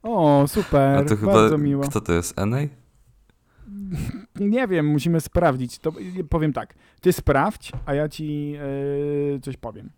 O, 0.02 0.44
super, 0.48 0.98
A 0.98 1.04
to 1.04 1.16
chyba, 1.16 1.32
bardzo 1.32 1.58
miło. 1.58 1.84
kto 1.84 2.00
to 2.00 2.12
jest, 2.12 2.38
Enej? 2.38 2.68
Nie 4.40 4.68
wiem, 4.68 4.86
musimy 4.86 5.20
sprawdzić. 5.20 5.78
To 5.78 5.92
powiem 6.28 6.52
tak, 6.52 6.74
ty 7.00 7.12
sprawdź, 7.12 7.72
a 7.86 7.94
ja 7.94 8.08
ci 8.08 8.54
e, 9.36 9.40
coś 9.40 9.56
powiem. 9.56 9.90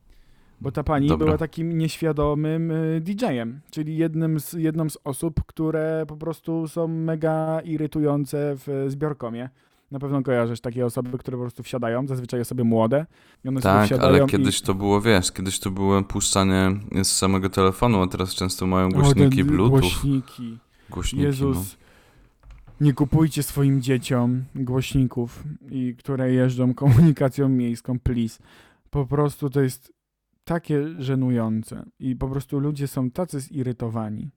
Bo 0.60 0.72
ta 0.72 0.82
pani 0.82 1.08
Dobra. 1.08 1.24
była 1.26 1.38
takim 1.38 1.78
nieświadomym 1.78 2.70
e, 2.70 3.00
DJ-em, 3.00 3.60
czyli 3.70 3.96
jednym 3.96 4.40
z, 4.40 4.52
jedną 4.52 4.90
z 4.90 4.98
osób, 5.04 5.44
które 5.46 6.04
po 6.08 6.16
prostu 6.16 6.68
są 6.68 6.88
mega 6.88 7.60
irytujące 7.60 8.56
w 8.56 8.84
zbiorkomie. 8.88 9.48
Na 9.90 9.98
pewno 9.98 10.22
kojarzysz 10.22 10.60
takie 10.60 10.86
osoby, 10.86 11.18
które 11.18 11.36
po 11.36 11.42
prostu 11.42 11.62
wsiadają, 11.62 12.06
zazwyczaj 12.06 12.40
osoby 12.40 12.64
młode. 12.64 13.06
I 13.44 13.48
one 13.48 13.60
Tak, 13.60 13.86
wsiadają 13.86 14.08
ale 14.14 14.24
i... 14.24 14.26
kiedyś 14.26 14.60
to 14.60 14.74
było, 14.74 15.00
wiesz, 15.00 15.32
kiedyś 15.32 15.58
to 15.60 15.70
było 15.70 16.02
puszczanie 16.02 16.70
z 17.02 17.08
samego 17.08 17.50
telefonu, 17.50 18.02
a 18.02 18.06
teraz 18.06 18.34
często 18.34 18.66
mają 18.66 18.86
O, 18.86 18.90
głośniki 18.90 19.44
Bluetooth. 19.44 19.80
Głośniki. 19.80 20.58
Głośniki, 20.90 21.24
Jezus. 21.24 21.76
Nie 22.80 22.92
kupujcie 22.92 23.42
swoim 23.42 23.82
dzieciom 23.82 24.44
głośników, 24.54 25.44
i 25.70 25.94
które 25.98 26.32
jeżdżą 26.32 26.74
komunikacją 26.84 27.48
miejską, 27.48 27.98
please. 27.98 28.42
Po 28.90 29.06
prostu 29.06 29.50
to 29.50 29.60
jest 29.60 29.92
takie 30.44 30.88
żenujące 30.98 31.84
i 31.98 32.16
po 32.16 32.28
prostu 32.28 32.58
ludzie 32.58 32.88
są 32.88 33.10
tacy 33.10 33.40
zirytowani, 33.40 34.30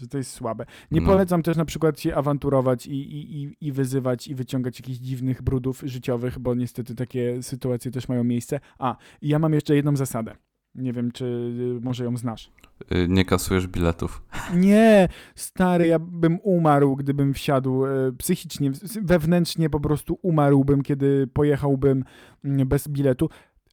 że 0.00 0.08
to 0.08 0.18
jest 0.18 0.30
słabe. 0.30 0.66
Nie 0.90 1.00
No. 1.00 1.06
polecam 1.06 1.42
też 1.42 1.56
na 1.56 1.64
przykład 1.64 2.00
się 2.00 2.14
awanturować 2.14 2.86
i, 2.86 2.90
i, 2.92 3.42
i, 3.42 3.56
i 3.60 3.72
wyzywać 3.72 4.28
i 4.28 4.34
wyciągać 4.34 4.80
jakichś 4.80 4.98
dziwnych 4.98 5.42
brudów 5.42 5.82
życiowych, 5.84 6.38
bo 6.38 6.54
niestety 6.54 6.94
takie 6.94 7.42
sytuacje 7.42 7.90
też 7.90 8.08
mają 8.08 8.24
miejsce. 8.24 8.60
A, 8.78 8.96
i 9.22 9.28
ja 9.28 9.38
mam 9.38 9.52
jeszcze 9.54 9.76
jedną 9.76 9.96
zasadę. 9.96 10.36
Nie 10.74 10.92
wiem, 10.92 11.12
czy 11.12 11.24
y, 11.24 11.84
może 11.84 12.04
ją 12.04 12.16
znasz. 12.16 12.50
Y, 12.92 13.08
Nie 13.08 13.24
kasujesz 13.24 13.66
biletów. 13.66 14.22
Nie, 14.54 15.08
stary, 15.34 15.86
ja 15.86 15.98
bym 15.98 16.38
umarł, 16.42 16.96
gdybym 16.96 17.34
wsiadł 17.34 17.86
e, 17.86 18.12
psychicznie, 18.18 18.70
wewnętrznie 19.02 19.70
po 19.70 19.80
prostu 19.80 20.18
umarłbym, 20.22 20.82
kiedy 20.82 21.26
pojechałbym 21.26 22.04
mm, 22.44 22.68
bez 22.68 22.88
biletu. 22.88 23.28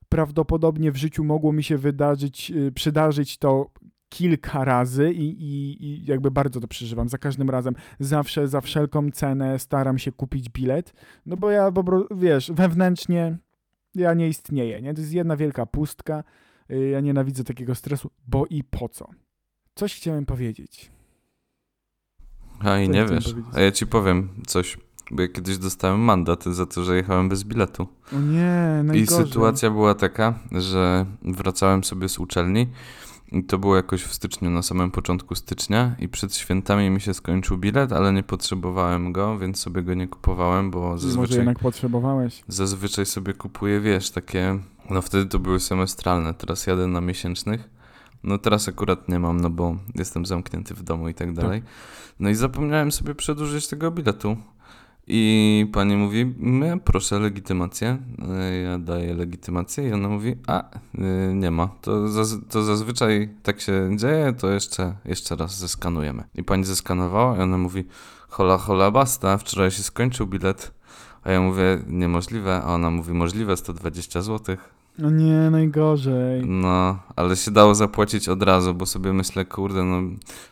Prawdopodobnie 0.10 0.92
w 0.92 0.96
życiu 0.98 1.24
mogło 1.24 1.54
mi 1.54 1.64
się 1.64 1.78
wydarzyć, 1.78 2.52
przydarzyć 2.76 3.38
to 3.38 3.72
kilka 4.14 4.66
razy 4.66 5.14
i, 5.14 5.26
i, 5.44 5.86
i 5.86 6.06
jakby 6.06 6.32
bardzo 6.32 6.60
to 6.60 6.68
przeżywam. 6.68 7.10
Za 7.10 7.18
każdym 7.18 7.50
razem 7.50 7.74
zawsze, 8.00 8.48
za 8.48 8.62
wszelką 8.62 9.12
cenę 9.12 9.60
staram 9.60 9.98
się 10.00 10.12
kupić 10.12 10.50
bilet, 10.50 10.94
no 11.26 11.38
bo 11.38 11.52
ja 11.52 11.72
po 11.72 11.84
prostu, 11.84 12.18
wiesz, 12.18 12.52
wewnętrznie 12.56 13.38
ja 13.96 14.14
nie 14.14 14.28
istnieję, 14.28 14.82
nie? 14.82 14.94
To 14.94 15.02
jest 15.02 15.14
jedna 15.14 15.38
wielka 15.38 15.66
pustka. 15.66 16.24
E, 16.70 16.80
Ja 16.80 17.00
nienawidzę 17.00 17.44
takiego 17.44 17.76
stresu, 17.76 18.10
bo 18.28 18.46
i 18.50 18.64
po 18.64 18.90
co? 18.90 19.10
Coś 19.76 19.96
chciałem 19.96 20.26
powiedzieć. 20.26 20.92
A 22.60 22.80
i 22.80 22.86
Co 22.86 22.92
nie 22.94 23.06
wiesz. 23.06 23.24
powiedzieć? 23.24 23.46
A 23.56 23.62
ja 23.62 23.72
ci 23.72 23.88
powiem 23.88 24.30
coś, 24.48 24.78
bo 25.12 25.22
ja 25.22 25.28
kiedyś 25.28 25.58
dostałem 25.58 26.00
mandat 26.00 26.44
za 26.44 26.66
to, 26.66 26.84
że 26.84 26.96
jechałem 26.96 27.30
bez 27.30 27.44
biletu. 27.44 27.88
O 28.16 28.20
nie, 28.20 28.80
I 28.82 28.84
najgorzej. 28.84 29.26
sytuacja 29.28 29.70
była 29.72 29.96
taka, 29.96 30.40
że 30.52 31.06
wracałem 31.22 31.84
sobie 31.84 32.10
z 32.10 32.20
uczelni 32.20 32.68
i 33.34 33.44
to 33.44 33.58
było 33.58 33.76
jakoś 33.76 34.04
w 34.04 34.14
styczniu, 34.14 34.50
na 34.50 34.62
samym 34.62 34.92
początku 34.92 35.36
stycznia 35.36 35.96
i 36.00 36.08
przed 36.10 36.36
świętami 36.36 36.90
mi 36.90 37.02
się 37.02 37.14
skończył 37.14 37.58
bilet, 37.58 37.92
ale 37.92 38.14
nie 38.14 38.24
potrzebowałem 38.24 39.14
go, 39.14 39.38
więc 39.38 39.60
sobie 39.60 39.82
go 39.82 39.94
nie 39.94 40.08
kupowałem, 40.08 40.72
bo 40.72 40.80
Może 40.80 41.08
zazwyczaj, 41.08 41.38
jednak 41.38 41.60
potrzebowałeś. 41.60 42.44
zazwyczaj 42.48 43.06
sobie 43.06 43.34
kupuję, 43.34 43.80
wiesz, 43.80 44.12
takie, 44.12 44.60
no 44.90 45.02
wtedy 45.02 45.26
to 45.26 45.40
były 45.40 45.60
semestralne, 45.60 46.34
teraz 46.34 46.68
jadę 46.68 46.88
na 46.88 47.02
miesięcznych. 47.02 47.70
No 48.24 48.38
teraz 48.38 48.68
akurat 48.68 49.10
nie 49.10 49.20
mam, 49.20 49.42
no 49.42 49.50
bo 49.50 49.78
jestem 49.96 50.26
zamknięty 50.26 50.74
w 50.74 50.84
domu 50.84 51.10
i 51.10 51.14
tak 51.14 51.34
dalej. 51.34 51.64
No 52.20 52.30
i 52.30 52.36
zapomniałem 52.36 52.92
sobie 52.92 53.16
przedłużyć 53.16 53.68
tego 53.68 53.92
biletu. 53.92 54.38
I 55.08 55.68
pani 55.74 55.96
mówi, 55.96 56.34
"My, 56.38 56.80
proszę 56.80 57.20
legitymację. 57.20 57.98
Y, 58.52 58.62
Ja 58.62 58.80
daję 58.80 59.14
legitymację 59.14 59.90
i 59.90 59.94
ona 59.94 60.10
mówi, 60.10 60.36
a 60.48 60.70
y, 60.96 61.34
nie 61.36 61.52
ma. 61.52 61.68
To, 61.82 62.08
zaz 62.08 62.36
to 62.50 62.64
zazwyczaj 62.64 63.30
tak 63.44 63.62
się 63.62 63.90
dzieje, 63.96 64.34
to 64.34 64.52
jeszcze, 64.52 64.96
jeszcze 65.06 65.36
raz 65.36 65.58
zeskanujemy. 65.60 66.24
I 66.36 66.44
pani 66.44 66.64
zeskanowała 66.66 67.38
i 67.38 67.40
ona 67.40 67.58
mówi, 67.58 67.86
hola 68.30 68.58
hola 68.58 68.92
basta, 68.92 69.38
wczoraj 69.38 69.72
się 69.72 69.84
skończył 69.84 70.28
bilet. 70.28 70.72
A 71.24 71.32
ja 71.32 71.42
mówię, 71.42 71.80
niemożliwe, 71.88 72.62
a 72.66 72.74
ona 72.74 72.90
mówi, 72.90 73.14
możliwe, 73.14 73.58
120 73.58 74.22
zł. 74.22 74.58
No 74.98 75.10
nie, 75.10 75.50
najgorzej. 75.52 76.46
No, 76.46 77.00
ale 77.16 77.36
się 77.36 77.52
dało 77.52 77.76
zapłacić 77.76 78.30
od 78.30 78.44
razu, 78.44 78.74
bo 78.74 78.86
sobie 78.86 79.14
myślę, 79.14 79.46
kurde, 79.46 79.84
no 79.84 80.02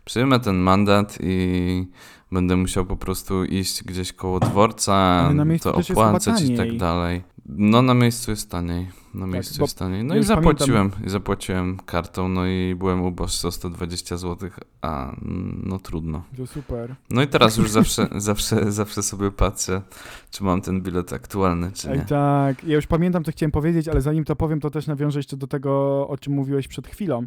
przyjmę 0.05 0.39
ten 0.39 0.55
mandat 0.55 1.17
i 1.19 1.87
będę 2.31 2.57
musiał 2.57 2.85
po 2.85 2.95
prostu 2.97 3.43
iść 3.43 3.83
gdzieś 3.83 4.13
koło 4.13 4.39
dworca, 4.39 5.29
to 5.61 5.75
opłacać 5.75 6.41
i 6.41 6.57
tak 6.57 6.77
dalej. 6.77 7.23
No 7.45 7.81
na 7.81 7.93
miejscu 7.93 8.31
jest 8.31 8.51
taniej, 8.51 8.87
na 9.13 9.27
miejscu 9.27 9.57
bo 9.57 9.63
jest 9.63 9.77
taniej. 9.77 10.03
No 10.03 10.15
i 10.15 10.23
zapłaciłem, 10.23 10.91
i 11.05 11.09
zapłaciłem 11.09 11.77
kartą, 11.85 12.29
no 12.29 12.47
i 12.47 12.75
byłem 12.75 13.01
uboższy 13.01 13.47
o 13.47 13.51
120 13.51 14.17
zł, 14.17 14.49
a 14.81 15.15
no 15.63 15.79
trudno. 15.79 16.23
To 16.37 16.47
super. 16.47 16.95
No 17.09 17.21
i 17.21 17.27
teraz 17.27 17.57
już 17.57 17.69
zawsze, 17.69 18.07
zawsze, 18.15 18.71
zawsze 18.71 19.03
sobie 19.03 19.31
patrzę, 19.31 19.81
czy 20.31 20.43
mam 20.43 20.61
ten 20.61 20.81
bilet 20.81 21.13
aktualny, 21.13 21.71
czy 21.71 21.91
Ej, 21.91 21.97
nie. 21.97 22.05
tak, 22.05 22.63
ja 22.63 22.75
już 22.75 22.87
pamiętam, 22.87 23.23
co 23.23 23.31
chciałem 23.31 23.51
powiedzieć, 23.51 23.87
ale 23.87 24.01
zanim 24.01 24.23
to 24.23 24.35
powiem, 24.35 24.59
to 24.59 24.69
też 24.69 24.87
nawiążę 24.87 25.19
jeszcze 25.19 25.37
do 25.37 25.47
tego, 25.47 25.71
o 26.07 26.17
czym 26.17 26.33
mówiłeś 26.33 26.67
przed 26.67 26.87
chwilą. 26.87 27.25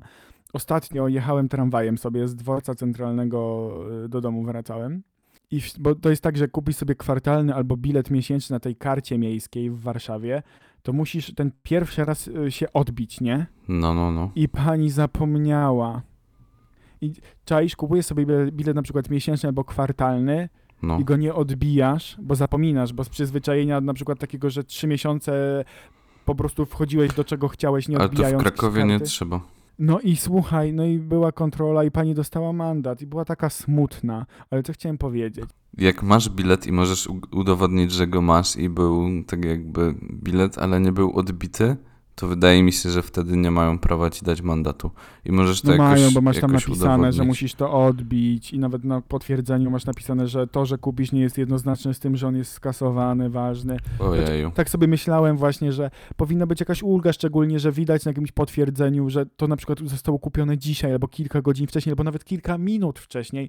Ostatnio 0.52 1.08
jechałem 1.08 1.48
tramwajem 1.48 1.98
sobie 1.98 2.28
z 2.28 2.34
dworca 2.34 2.74
centralnego 2.74 3.70
y, 4.04 4.08
do 4.08 4.20
domu 4.20 4.44
wracałem. 4.44 5.02
I 5.54 5.60
bo 5.78 5.94
to 5.94 6.10
jest 6.10 6.22
tak, 6.22 6.36
że 6.36 6.48
kupisz 6.48 6.76
sobie 6.76 6.94
kwartalny 6.94 7.54
albo 7.54 7.76
bilet 7.76 8.10
miesięczny 8.10 8.54
na 8.54 8.60
tej 8.60 8.76
karcie 8.76 9.18
miejskiej 9.18 9.70
w 9.70 9.80
Warszawie, 9.80 10.42
to 10.82 10.92
musisz 10.92 11.34
ten 11.34 11.50
pierwszy 11.62 12.04
raz 12.04 12.28
y, 12.28 12.50
się 12.50 12.72
odbić, 12.72 13.20
nie? 13.20 13.46
No, 13.68 13.94
no, 13.94 14.12
no. 14.12 14.30
I 14.34 14.48
pani 14.48 14.90
zapomniała. 14.90 16.02
I 17.00 17.12
czaisz, 17.44 17.76
kupujesz 17.76 18.06
sobie 18.06 18.26
bile- 18.26 18.52
bilet 18.52 18.76
na 18.76 18.82
przykład 18.82 19.10
miesięczny 19.10 19.48
albo 19.48 19.64
kwartalny 19.64 20.48
no. 20.82 20.98
i 20.98 21.04
go 21.04 21.16
nie 21.16 21.34
odbijasz, 21.34 22.16
bo 22.22 22.34
zapominasz, 22.34 22.92
bo 22.92 23.04
z 23.04 23.08
przyzwyczajenia 23.08 23.80
na 23.80 23.94
przykład 23.94 24.18
takiego, 24.18 24.50
że 24.50 24.64
trzy 24.64 24.86
miesiące 24.86 25.64
po 26.24 26.34
prostu 26.34 26.66
wchodziłeś 26.66 27.14
do 27.14 27.24
czego 27.24 27.48
chciałeś, 27.48 27.88
nie 27.88 27.96
Ale 27.96 28.04
to 28.04 28.08
w 28.08 28.12
odbijając 28.12 28.42
Krakowie 28.42 28.84
nie 28.84 29.00
trzeba. 29.00 29.40
No 29.78 30.00
i 30.00 30.16
słuchaj, 30.16 30.72
no 30.72 30.84
i 30.84 30.98
była 30.98 31.32
kontrola 31.32 31.84
i 31.84 31.90
pani 31.90 32.14
dostała 32.14 32.52
mandat 32.52 33.02
i 33.02 33.06
była 33.06 33.24
taka 33.24 33.50
smutna, 33.50 34.26
ale 34.50 34.62
co 34.62 34.72
chciałem 34.72 34.98
powiedzieć? 34.98 35.44
Jak 35.78 36.02
masz 36.02 36.28
bilet 36.28 36.66
i 36.66 36.72
możesz 36.72 37.08
udowodnić, 37.32 37.92
że 37.92 38.06
go 38.06 38.22
masz 38.22 38.56
i 38.56 38.68
był 38.68 39.08
tak 39.26 39.44
jakby 39.44 39.94
bilet, 40.12 40.58
ale 40.58 40.80
nie 40.80 40.92
był 40.92 41.12
odbity, 41.18 41.76
to 42.14 42.26
wydaje 42.28 42.62
mi 42.62 42.72
się, 42.72 42.90
że 42.90 43.02
wtedy 43.02 43.36
nie 43.36 43.50
mają 43.50 43.78
prawa 43.78 44.10
ci 44.10 44.24
dać 44.24 44.42
mandatu. 44.42 44.90
I 45.24 45.32
możesz 45.32 45.60
to 45.62 45.68
No 45.68 45.72
jakoś, 45.74 46.00
mają, 46.00 46.10
bo 46.10 46.20
masz 46.20 46.38
tam 46.40 46.52
napisane, 46.52 46.76
że 46.78 46.86
udowodnić. 46.88 47.26
musisz 47.26 47.54
to 47.54 47.72
odbić 47.86 48.52
i 48.52 48.58
nawet 48.58 48.84
na 48.84 49.00
potwierdzeniu 49.00 49.70
masz 49.70 49.86
napisane, 49.86 50.28
że 50.28 50.46
to, 50.46 50.66
że 50.66 50.78
kupisz 50.78 51.12
nie 51.12 51.20
jest 51.20 51.38
jednoznaczne 51.38 51.94
z 51.94 51.98
tym, 51.98 52.16
że 52.16 52.28
on 52.28 52.36
jest 52.36 52.52
skasowany, 52.52 53.30
ważny. 53.30 53.76
Ojeju. 53.98 54.50
Tak 54.54 54.70
sobie 54.70 54.86
myślałem 54.86 55.36
właśnie, 55.36 55.72
że 55.72 55.90
powinna 56.16 56.46
być 56.46 56.60
jakaś 56.60 56.82
ulga, 56.82 57.12
szczególnie, 57.12 57.58
że 57.58 57.72
widać 57.72 58.04
na 58.04 58.10
jakimś 58.10 58.32
potwierdzeniu, 58.32 59.10
że 59.10 59.26
to 59.26 59.46
na 59.48 59.56
przykład 59.56 59.78
zostało 59.84 60.18
kupione 60.18 60.58
dzisiaj, 60.58 60.92
albo 60.92 61.08
kilka 61.08 61.42
godzin 61.42 61.66
wcześniej, 61.66 61.90
albo 61.92 62.04
nawet 62.04 62.24
kilka 62.24 62.58
minut 62.58 62.98
wcześniej. 62.98 63.48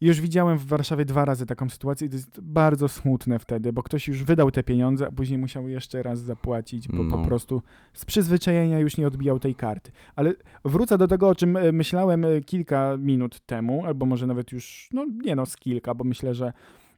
Już 0.00 0.20
widziałem 0.20 0.58
w 0.58 0.66
Warszawie 0.66 1.04
dwa 1.04 1.24
razy 1.24 1.46
taką 1.46 1.68
sytuację 1.70 2.06
i 2.06 2.10
to 2.10 2.16
jest 2.16 2.40
bardzo 2.40 2.88
smutne 2.88 3.38
wtedy, 3.38 3.72
bo 3.72 3.82
ktoś 3.82 4.08
już 4.08 4.24
wydał 4.24 4.50
te 4.50 4.62
pieniądze, 4.62 5.06
a 5.06 5.10
później 5.12 5.38
musiał 5.38 5.68
jeszcze 5.68 6.02
raz 6.02 6.20
zapłacić, 6.20 6.88
bo 6.88 6.96
po 6.96 7.16
No. 7.16 7.24
prostu 7.24 7.62
z 7.92 8.04
przyzwyczajenia 8.04 8.78
już 8.78 8.96
nie 8.96 9.06
odbijał 9.06 9.38
tej 9.38 9.54
karty. 9.54 9.92
Ale 10.16 10.34
wrócę 10.64 10.98
do 10.98 11.08
tego, 11.08 11.28
o 11.28 11.34
czym 11.34 11.56
e, 11.56 11.72
myślałem 11.72 12.24
e, 12.24 12.40
kilka 12.40 12.96
minut 12.98 13.40
temu, 13.40 13.86
albo 13.86 14.06
może 14.06 14.26
nawet 14.26 14.52
już, 14.52 14.88
no 14.92 15.06
nie 15.24 15.36
no, 15.36 15.46
z 15.46 15.56
kilka, 15.56 15.94
bo 15.94 16.04
myślę, 16.04 16.34
że 16.34 16.52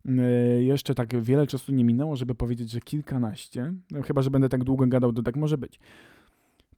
e, 0.09 0.13
jeszcze 0.63 0.95
tak 0.95 1.21
wiele 1.23 1.47
czasu 1.47 1.73
nie 1.73 1.85
minęło, 1.85 2.17
żeby 2.17 2.35
powiedzieć, 2.35 2.71
że 2.71 2.81
kilkanaście. 2.81 3.73
No, 3.91 4.03
chyba, 4.03 4.23
że 4.23 4.31
będę 4.31 4.49
tak 4.49 4.65
długo 4.65 4.87
gadał, 4.87 5.13
to 5.13 5.23
tak 5.23 5.37
może 5.37 5.59
być. 5.59 5.81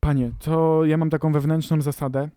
Panie, 0.00 0.30
to 0.38 0.84
ja 0.84 0.96
mam 0.96 1.10
taką 1.10 1.32
wewnętrzną 1.32 1.80
zasadę. 1.82 2.28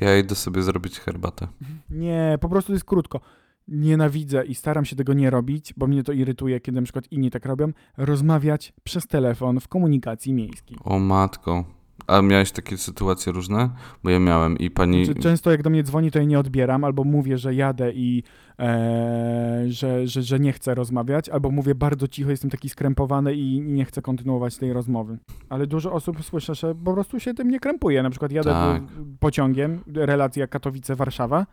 Ja 0.00 0.18
idę 0.18 0.34
sobie 0.34 0.62
zrobić 0.62 1.00
herbatę. 1.00 1.48
Nie, 1.90 2.38
po 2.40 2.48
prostu 2.48 2.72
jest 2.72 2.84
krótko. 2.84 3.20
Nienawidzę 3.68 4.46
i 4.46 4.54
staram 4.54 4.84
się 4.84 4.96
tego 4.96 5.12
nie 5.12 5.30
robić, 5.30 5.74
bo 5.76 5.86
mnie 5.86 6.02
to 6.02 6.12
irytuje, 6.12 6.60
kiedy 6.60 6.80
na 6.80 6.84
przykład 6.84 7.12
inni 7.12 7.30
tak 7.30 7.46
robią, 7.46 7.72
rozmawiać 7.96 8.72
przez 8.84 9.06
telefon 9.06 9.60
w 9.60 9.68
komunikacji 9.68 10.32
miejskiej. 10.32 10.76
O 10.84 10.98
matko. 10.98 11.64
A 12.06 12.22
miałeś 12.22 12.52
takie 12.52 12.76
sytuacje 12.76 13.32
różne? 13.32 13.70
Bo 14.04 14.10
ja 14.10 14.18
miałem 14.18 14.58
i 14.58 14.70
pani... 14.70 15.04
Znaczy, 15.04 15.20
często 15.20 15.50
jak 15.50 15.62
do 15.62 15.70
mnie 15.70 15.82
dzwoni, 15.82 16.10
to 16.10 16.18
ja 16.18 16.24
nie 16.24 16.38
odbieram, 16.38 16.84
albo 16.84 17.04
mówię, 17.04 17.38
że 17.38 17.54
jadę 17.54 17.92
i 17.92 18.22
e, 18.58 19.64
że, 19.68 20.06
że, 20.06 20.22
że 20.22 20.40
nie 20.40 20.52
chcę 20.52 20.74
rozmawiać, 20.74 21.28
albo 21.28 21.50
mówię 21.50 21.74
bardzo 21.74 22.08
cicho, 22.08 22.30
jestem 22.30 22.50
taki 22.50 22.68
skrępowany 22.68 23.34
i 23.34 23.60
nie 23.60 23.84
chcę 23.84 24.02
kontynuować 24.02 24.56
tej 24.56 24.72
rozmowy. 24.72 25.18
Ale 25.48 25.66
dużo 25.66 25.92
osób 25.92 26.24
słyszę, 26.24 26.54
że 26.54 26.74
po 26.74 26.92
prostu 26.92 27.20
się 27.20 27.34
tym 27.34 27.50
nie 27.50 27.60
krępuje. 27.60 28.02
Na 28.02 28.10
przykład 28.10 28.32
jadę 28.32 28.50
Tak. 28.50 28.82
pociągiem, 29.20 29.80
relacja 29.94 30.46
Katowice-Warszawa, 30.46 31.44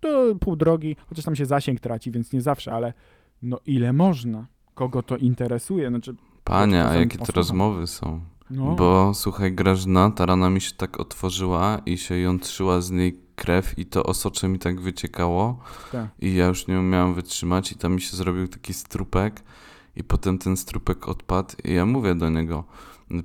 to 0.00 0.34
pół 0.40 0.56
drogi, 0.56 0.96
chociaż 1.08 1.24
tam 1.24 1.36
się 1.36 1.46
zasięg 1.46 1.80
traci, 1.80 2.10
więc 2.10 2.32
nie 2.32 2.40
zawsze, 2.40 2.72
ale 2.72 2.92
no 3.42 3.60
ile 3.66 3.92
można? 3.92 4.46
Kogo 4.74 5.02
to 5.02 5.16
interesuje? 5.16 5.88
Znaczy, 5.88 6.14
Panie, 6.44 6.84
a 6.84 6.94
jakie 6.94 7.18
to 7.18 7.32
rozmowy 7.32 7.86
są? 7.86 8.20
No, 8.50 8.74
Bo 8.74 9.14
słuchaj, 9.14 9.52
Grażyna, 9.52 10.10
ta 10.10 10.26
rana 10.26 10.50
mi 10.50 10.60
się 10.60 10.72
tak 10.76 11.00
otworzyła 11.00 11.80
i 11.86 11.98
się 11.98 12.18
jątrzyła 12.18 12.80
z 12.80 12.90
niej 12.90 13.20
krew 13.36 13.78
i 13.78 13.86
to 13.86 14.02
osocze 14.02 14.48
mi 14.48 14.58
tak 14.58 14.80
wyciekało 14.80 15.58
tak. 15.92 16.08
i 16.18 16.34
ja 16.34 16.46
już 16.46 16.66
nie 16.66 16.78
umiałem 16.78 17.14
wytrzymać 17.14 17.72
i 17.72 17.74
tam 17.74 17.94
mi 17.94 18.00
się 18.00 18.16
zrobił 18.16 18.48
taki 18.48 18.74
strupek 18.74 19.42
i 19.96 20.04
potem 20.04 20.38
ten 20.38 20.56
strupek 20.56 21.08
odpadł 21.08 21.54
i 21.64 21.74
ja 21.74 21.86
mówię 21.86 22.14
do 22.14 22.30
niego, 22.30 22.64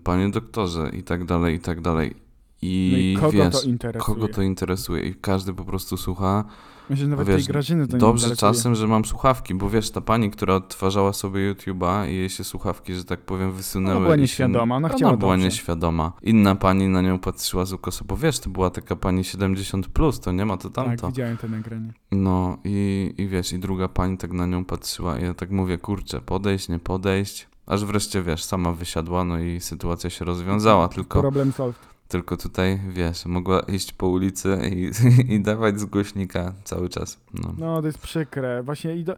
panie 0.03 0.29
doktorze 0.29 0.89
i 0.93 1.03
tak 1.03 1.25
dalej, 1.25 1.55
i 1.55 1.59
tak 1.59 1.81
dalej. 1.81 2.15
I, 2.61 2.89
no 2.91 2.97
i 2.97 3.31
kogo 3.31 3.43
wiesz, 3.43 3.61
to 3.61 3.67
interesuje? 3.67 4.05
kogo 4.05 4.27
to 4.27 4.41
interesuje 4.41 5.03
i 5.03 5.15
każdy 5.15 5.53
po 5.53 5.65
prostu 5.65 5.97
słucha. 5.97 6.45
Myślę, 6.89 7.03
że 7.05 7.09
nawet 7.11 7.27
wiesz, 7.27 7.45
tej 7.45 7.53
Grażyny 7.53 7.87
to 7.87 7.93
nie 7.93 7.99
Dobrze 7.99 8.25
interesuje. 8.25 8.53
czasem, 8.53 8.75
że 8.75 8.87
mam 8.87 9.05
słuchawki, 9.05 9.55
bo 9.55 9.69
wiesz, 9.69 9.91
ta 9.91 10.01
pani, 10.01 10.31
która 10.31 10.55
odtwarzała 10.55 11.13
sobie 11.13 11.53
YouTube'a 11.53 12.09
i 12.09 12.15
jej 12.15 12.29
się 12.29 12.43
słuchawki, 12.43 12.93
że 12.93 13.03
tak 13.05 13.19
powiem, 13.21 13.51
wysunęły. 13.51 13.95
Ona 13.95 14.05
była 14.05 14.15
nieświadoma, 14.15 14.75
ona 14.75 14.87
ona 14.87 14.95
chciała 14.95 15.17
była 15.17 15.33
dobrze. 15.33 15.45
nieświadoma. 15.45 16.11
Inna 16.21 16.55
pani 16.55 16.87
na 16.87 17.01
nią 17.01 17.19
patrzyła 17.19 17.65
z 17.65 17.73
ukosu, 17.73 18.05
bo 18.07 18.17
wiesz, 18.17 18.39
to 18.39 18.49
była 18.49 18.69
taka 18.69 18.95
pani 18.95 19.21
70+, 19.21 19.81
plus, 19.83 20.19
to 20.19 20.31
nie 20.31 20.45
ma 20.45 20.57
to 20.57 20.69
Tak, 20.69 20.85
tamto. 20.85 21.07
widziałem 21.07 21.37
to 21.37 21.47
nagranie. 21.47 21.93
No 22.11 22.57
i, 22.63 23.13
i 23.17 23.27
wiesz, 23.27 23.53
i 23.53 23.59
druga 23.59 23.87
pani 23.87 24.17
tak 24.17 24.31
na 24.33 24.45
nią 24.45 24.65
patrzyła 24.65 25.19
i 25.19 25.23
ja 25.23 25.33
tak 25.33 25.51
mówię, 25.51 25.77
kurczę, 25.77 26.21
podejść, 26.21 26.69
nie 26.69 26.79
podejść. 26.79 27.47
Aż 27.67 27.85
wreszcie, 27.85 28.23
wiesz, 28.23 28.43
sama 28.43 28.71
wysiadła, 28.71 29.23
no 29.23 29.39
i 29.39 29.59
sytuacja 29.59 30.09
się 30.09 30.25
rozwiązała, 30.25 30.87
tylko, 30.87 31.21
Problem 31.21 31.51
solved. 31.51 31.94
Tylko 32.07 32.37
tutaj, 32.37 32.79
wiesz, 32.89 33.25
mogła 33.25 33.59
iść 33.59 33.93
po 33.93 34.07
ulicy 34.07 34.57
i, 34.75 34.91
i 35.35 35.41
dawać 35.41 35.79
z 35.79 35.85
głośnika 35.85 36.53
cały 36.63 36.89
czas. 36.89 37.21
No. 37.33 37.53
No, 37.57 37.81
to 37.81 37.87
jest 37.87 37.99
przykre. 37.99 38.63
Właśnie 38.63 39.03
do, 39.03 39.15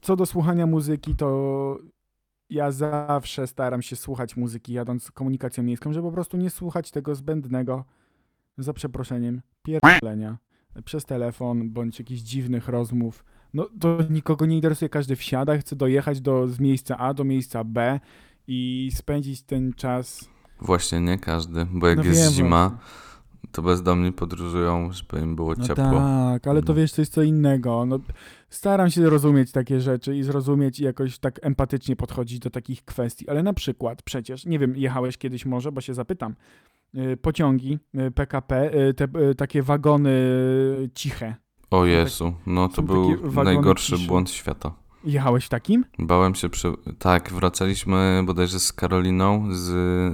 co 0.00 0.16
do 0.16 0.26
słuchania 0.26 0.66
muzyki, 0.66 1.16
to 1.16 1.78
ja 2.50 2.70
zawsze 2.70 3.46
staram 3.46 3.82
się 3.82 3.96
słuchać 3.96 4.36
muzyki 4.36 4.72
jadąc 4.72 5.10
komunikacją 5.10 5.64
miejską, 5.64 5.92
żeby 5.92 6.08
po 6.08 6.12
prostu 6.12 6.36
nie 6.36 6.50
słuchać 6.50 6.90
tego 6.90 7.14
zbędnego, 7.14 7.84
za 8.58 8.72
przeproszeniem, 8.72 9.42
pierdolenia 9.62 10.38
przez 10.84 11.04
telefon 11.04 11.70
bądź 11.70 11.98
jakichś 11.98 12.20
dziwnych 12.20 12.68
rozmów. 12.68 13.24
No 13.54 13.68
to 13.80 13.98
nikogo 14.10 14.46
nie 14.46 14.56
interesuje, 14.56 14.88
każdy 14.88 15.16
wsiada, 15.16 15.58
chce 15.58 15.76
dojechać 15.76 16.20
do, 16.20 16.48
z 16.48 16.60
miejsca 16.60 16.98
A 16.98 17.14
do 17.14 17.24
miejsca 17.24 17.64
B 17.64 18.00
i 18.46 18.90
spędzić 18.94 19.42
ten 19.42 19.72
czas. 19.72 20.30
Właśnie 20.60 21.00
nie 21.00 21.18
każdy, 21.18 21.66
bo 21.72 21.88
jak 21.88 21.96
no 21.98 22.04
jest 22.04 22.20
wiem 22.22 22.32
zima, 22.32 22.68
właśnie. 22.68 23.48
to 23.52 23.62
bezdomni 23.62 24.12
podróżują, 24.12 24.92
żeby 24.92 25.22
im 25.24 25.36
było 25.36 25.54
No 25.58 25.64
ciepło. 25.66 25.84
tak, 25.92 26.46
ale 26.46 26.62
to 26.62 26.72
No. 26.72 26.74
wiesz, 26.74 26.92
to 26.92 27.02
jest 27.02 27.12
co 27.12 27.22
innego. 27.22 27.86
No, 27.86 27.98
staram 28.50 28.90
się 28.90 29.02
zrozumieć 29.02 29.52
takie 29.52 29.80
rzeczy 29.80 30.16
i 30.16 30.22
zrozumieć 30.22 30.80
i 30.80 30.84
jakoś 30.84 31.18
tak 31.18 31.40
empatycznie 31.42 31.96
podchodzić 31.96 32.38
do 32.38 32.50
takich 32.50 32.84
kwestii. 32.84 33.28
Ale 33.28 33.42
na 33.42 33.52
przykład 33.52 34.02
przecież, 34.02 34.46
nie 34.46 34.58
wiem, 34.58 34.76
jechałeś 34.76 35.18
kiedyś 35.18 35.46
może, 35.46 35.72
bo 35.72 35.80
się 35.80 35.94
zapytam, 35.94 36.34
y, 36.94 37.16
pociągi 37.16 37.78
PKP, 38.14 38.70
y, 38.88 38.94
te 38.94 39.04
y, 39.30 39.34
takie 39.34 39.62
wagony 39.62 40.10
ciche. 40.94 41.34
O 41.70 41.84
Jezu, 41.84 42.34
no 42.46 42.68
to 42.68 42.82
był 42.82 43.16
najgorszy 43.44 43.92
ciszy. 43.96 44.08
błąd 44.08 44.30
świata. 44.30 44.74
Jechałeś 45.04 45.44
w 45.46 45.48
takim? 45.48 45.84
Bałem 45.98 46.34
się 46.34 46.48
przy... 46.48 46.72
Tak, 46.98 47.32
wracaliśmy 47.32 48.22
bodajże 48.26 48.60
z 48.60 48.72
Karoliną 48.72 49.48
z, 49.52 49.64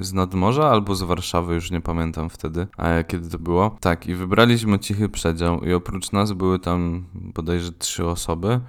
z 0.06 0.12
nadmorza 0.12 0.70
albo 0.70 0.94
z 0.94 1.02
Warszawy, 1.02 1.54
już 1.54 1.70
nie 1.70 1.80
pamiętam 1.80 2.30
wtedy, 2.30 2.66
a 2.76 3.02
kiedy 3.02 3.28
to 3.30 3.38
było. 3.38 3.76
Tak, 3.80 4.06
i 4.06 4.14
wybraliśmy 4.14 4.78
cichy 4.78 5.08
przedział 5.08 5.64
i 5.64 5.72
oprócz 5.72 6.12
nas 6.12 6.32
były 6.32 6.58
tam 6.58 7.04
bodajże 7.14 7.72
trzy 7.72 8.06
osoby 8.06 8.60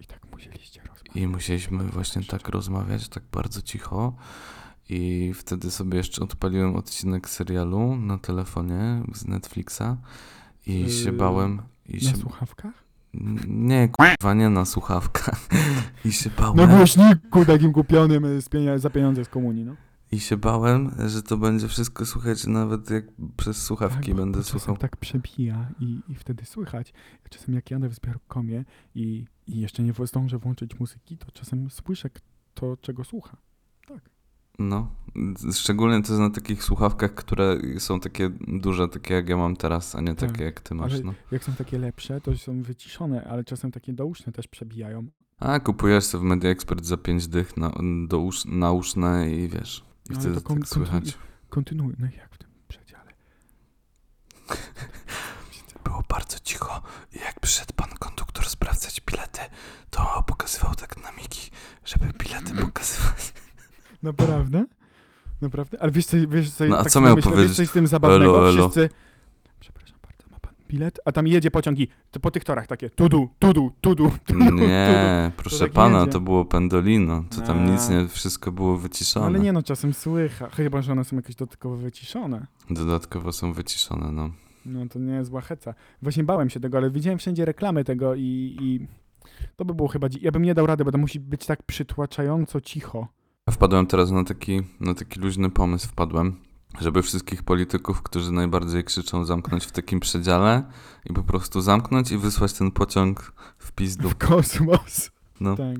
I 0.00 0.06
tak 0.06 0.20
musieliście 0.32 0.80
rozmawiać. 0.80 1.16
i 1.16 1.26
musieliśmy 1.26 1.84
właśnie 1.84 2.24
tak 2.24 2.48
rozmawiać, 2.48 3.08
tak 3.08 3.22
bardzo 3.32 3.62
cicho. 3.62 4.12
I 4.90 5.32
wtedy 5.34 5.70
sobie 5.70 5.98
jeszcze 5.98 6.22
odpaliłem 6.22 6.76
odcinek 6.76 7.28
serialu 7.28 7.96
na 7.96 8.18
telefonie 8.18 9.02
z 9.14 9.26
Netflixa 9.26 9.82
i 10.66 10.90
się 10.90 11.04
Yy, 11.10 11.12
bałem. 11.12 11.62
I 11.88 11.94
Na 11.94 12.00
się... 12.10 12.16
słuchawkach? 12.16 12.87
Nie, 13.48 13.88
kurwa, 13.88 14.34
nie 14.34 14.48
na 14.48 14.64
słuchawkach. 14.64 15.48
I 16.04 16.12
się 16.12 16.30
bałem. 16.38 16.56
Na 16.56 16.66
głośniku 16.66 17.44
takim 17.44 17.72
kupionym 17.72 18.24
y, 18.24 18.42
z 18.42 18.48
pienia- 18.48 18.78
za 18.78 18.90
pieniądze 18.90 19.24
z 19.24 19.28
komunii, 19.28 19.64
no. 19.64 19.74
I 20.12 20.20
się 20.20 20.36
bałem, 20.36 20.90
że 21.06 21.22
to 21.22 21.36
będzie 21.36 21.68
wszystko 21.68 22.06
słychać, 22.06 22.46
nawet 22.46 22.90
jak 22.90 23.04
przez 23.36 23.62
słuchawki 23.62 24.06
Tak, 24.06 24.14
będę 24.16 24.44
słuchał. 24.44 24.76
tak 24.76 24.96
przebija 24.96 25.68
i, 25.80 26.00
i 26.08 26.14
wtedy 26.14 26.44
słychać. 26.44 26.92
Ja 27.24 27.28
czasem 27.30 27.54
jak 27.54 27.70
jadę 27.70 27.88
w 27.88 27.94
zbiorkomie 27.94 28.64
i, 28.94 29.24
i 29.46 29.60
jeszcze 29.60 29.82
nie 29.82 29.92
zdążę 30.04 30.38
włączyć 30.38 30.80
muzyki, 30.80 31.18
to 31.18 31.30
czasem 31.30 31.70
słyszę 31.70 32.10
to, 32.54 32.76
czego 32.80 33.04
słucha. 33.04 33.36
No, 34.58 34.90
szczególnie 35.54 36.02
to 36.02 36.08
jest 36.12 36.20
na 36.20 36.30
takich 36.30 36.64
słuchawkach, 36.64 37.14
które 37.14 37.56
są 37.78 38.00
takie 38.00 38.30
duże, 38.48 38.88
takie 38.88 39.14
jak 39.14 39.28
ja 39.28 39.36
mam 39.36 39.56
teraz, 39.56 39.94
a 39.94 40.00
nie 40.00 40.14
Tak, 40.14 40.30
takie 40.30 40.44
jak 40.44 40.60
ty 40.60 40.74
masz. 40.74 40.92
ale- 40.92 41.02
No. 41.02 41.14
Jak 41.30 41.44
są 41.44 41.52
takie 41.52 41.78
lepsze, 41.78 42.20
to 42.20 42.36
są 42.38 42.62
wyciszone, 42.62 43.24
ale 43.24 43.44
czasem 43.44 43.70
takie 43.72 43.92
douszne 43.92 44.32
też 44.32 44.48
przebijają. 44.48 45.06
A 45.40 45.60
kupujesz 45.60 46.04
sobie 46.04 46.22
w 46.22 46.24
Media 46.24 46.50
Expert 46.50 46.84
za 46.84 46.96
5 46.96 47.28
dych 47.28 47.56
na, 47.56 47.72
do 48.08 48.18
usz, 48.18 48.44
nauszne 48.44 49.30
i 49.30 49.48
wiesz, 49.48 49.84
i 50.10 50.12
No, 50.12 50.20
wtedy 50.20 50.40
kon- 50.40 50.58
tak 50.58 50.68
słychać. 50.68 51.18
Kontynuuj, 51.48 51.94
no 51.98 52.06
jak 52.16 52.34
w 52.34 52.38
tym 52.38 52.48
przedziale. 52.68 53.12
Było 55.84 56.02
bardzo 56.08 56.38
cicho 56.38 56.82
i 57.12 57.18
jak 57.18 57.40
przyszedł 57.40 57.72
pan 57.76 57.88
konduktor 57.98 58.46
sprawdzać 58.46 59.00
bilety, 59.00 59.40
to 59.90 60.24
pokazywał 60.26 60.74
tak 60.74 61.02
na 61.02 61.12
migi, 61.12 61.50
żeby 61.84 62.06
bilety 62.18 62.54
pokazywać. 62.66 63.32
Naprawdę? 64.02 64.64
Naprawdę? 65.40 65.82
Ale 65.82 65.92
wiesz 65.92 66.06
co, 66.06 66.16
wiesz 66.28 66.50
co, 66.50 66.64
No, 66.64 66.78
a 66.78 66.82
tak 66.82 66.92
co 66.92 67.00
miał 67.00 67.16
myślę, 67.16 67.30
powiedzieć? 67.32 67.48
Wiesz 67.50 67.56
co 67.56 67.62
jest 67.62 67.70
z 67.72 67.74
tym 67.74 67.86
zabawnego? 67.86 68.38
Elo, 68.38 68.48
elo. 68.48 68.68
Wszyscy... 68.68 68.88
Przepraszam 69.60 69.98
bardzo, 70.02 70.24
ma 70.30 70.38
pan 70.40 70.52
bilet, 70.68 71.00
a 71.04 71.12
tam 71.12 71.26
jedzie 71.26 71.50
pociąg 71.50 71.78
i 71.78 71.88
to 72.10 72.20
po 72.20 72.30
tych 72.30 72.44
torach 72.44 72.66
takie 72.66 72.90
tudu, 72.90 73.28
tudu, 73.38 73.72
tudu, 73.80 74.10
tudu, 74.26 74.44
tudu. 74.50 74.66
Nie, 74.66 75.30
proszę 75.36 75.58
tak 75.58 75.72
pana, 75.72 75.98
jedzie. 76.00 76.12
to 76.12 76.20
było 76.20 76.44
pendolino. 76.44 77.24
To 77.30 77.40
tam 77.40 77.72
nic 77.72 77.88
nie, 77.88 78.08
wszystko 78.08 78.52
było 78.52 78.78
wyciszone. 78.78 79.26
ale 79.26 79.38
nie 79.40 79.52
no, 79.52 79.62
czasem 79.62 79.94
słycha, 79.94 80.48
chyba, 80.48 80.82
że 80.82 80.92
one 80.92 81.04
są 81.04 81.16
jakieś 81.16 81.36
dodatkowo 81.36 81.76
wyciszone. 81.76 82.46
Dodatkowo 82.70 83.32
są 83.32 83.52
wyciszone, 83.52 84.12
no. 84.12 84.30
No 84.66 84.88
to 84.88 84.98
nie 84.98 85.12
jest 85.14 85.30
zła 85.30 85.40
heca. 85.40 85.74
Właśnie 86.02 86.24
bałem 86.24 86.50
się 86.50 86.60
tego, 86.60 86.78
ale 86.78 86.90
widziałem 86.90 87.18
wszędzie 87.18 87.44
reklamy 87.44 87.84
tego 87.84 88.14
i, 88.14 88.56
i 88.60 88.86
to 89.56 89.64
by 89.64 89.74
było 89.74 89.88
chyba... 89.88 90.08
dzi- 90.08 90.18
Ja 90.22 90.32
bym 90.32 90.42
nie 90.42 90.54
dał 90.54 90.66
rady, 90.66 90.84
bo 90.84 90.92
to 90.92 90.98
musi 90.98 91.20
być 91.20 91.46
tak 91.46 91.62
przytłaczająco 91.62 92.60
cicho. 92.60 93.08
Wpadłem 93.50 93.86
teraz 93.86 94.10
na 94.10 94.24
taki, 94.24 94.62
na 94.80 94.94
taki 94.94 95.20
luźny 95.20 95.50
pomysł, 95.50 95.88
wpadłem, 95.88 96.36
żeby 96.80 97.02
wszystkich 97.02 97.42
polityków, 97.42 98.02
którzy 98.02 98.32
najbardziej 98.32 98.84
krzyczą, 98.84 99.24
zamknąć 99.24 99.64
w 99.64 99.72
takim 99.72 100.00
przedziale 100.00 100.62
i 101.10 101.12
po 101.12 101.22
prostu 101.22 101.60
zamknąć 101.60 102.12
i 102.12 102.18
wysłać 102.18 102.52
ten 102.52 102.70
pociąg 102.70 103.32
w 103.58 103.72
pizdu. 103.72 104.08
W 104.10 104.14
kosmos. 104.16 105.10
No, 105.40 105.56
Tak. 105.56 105.76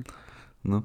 no. 0.65 0.81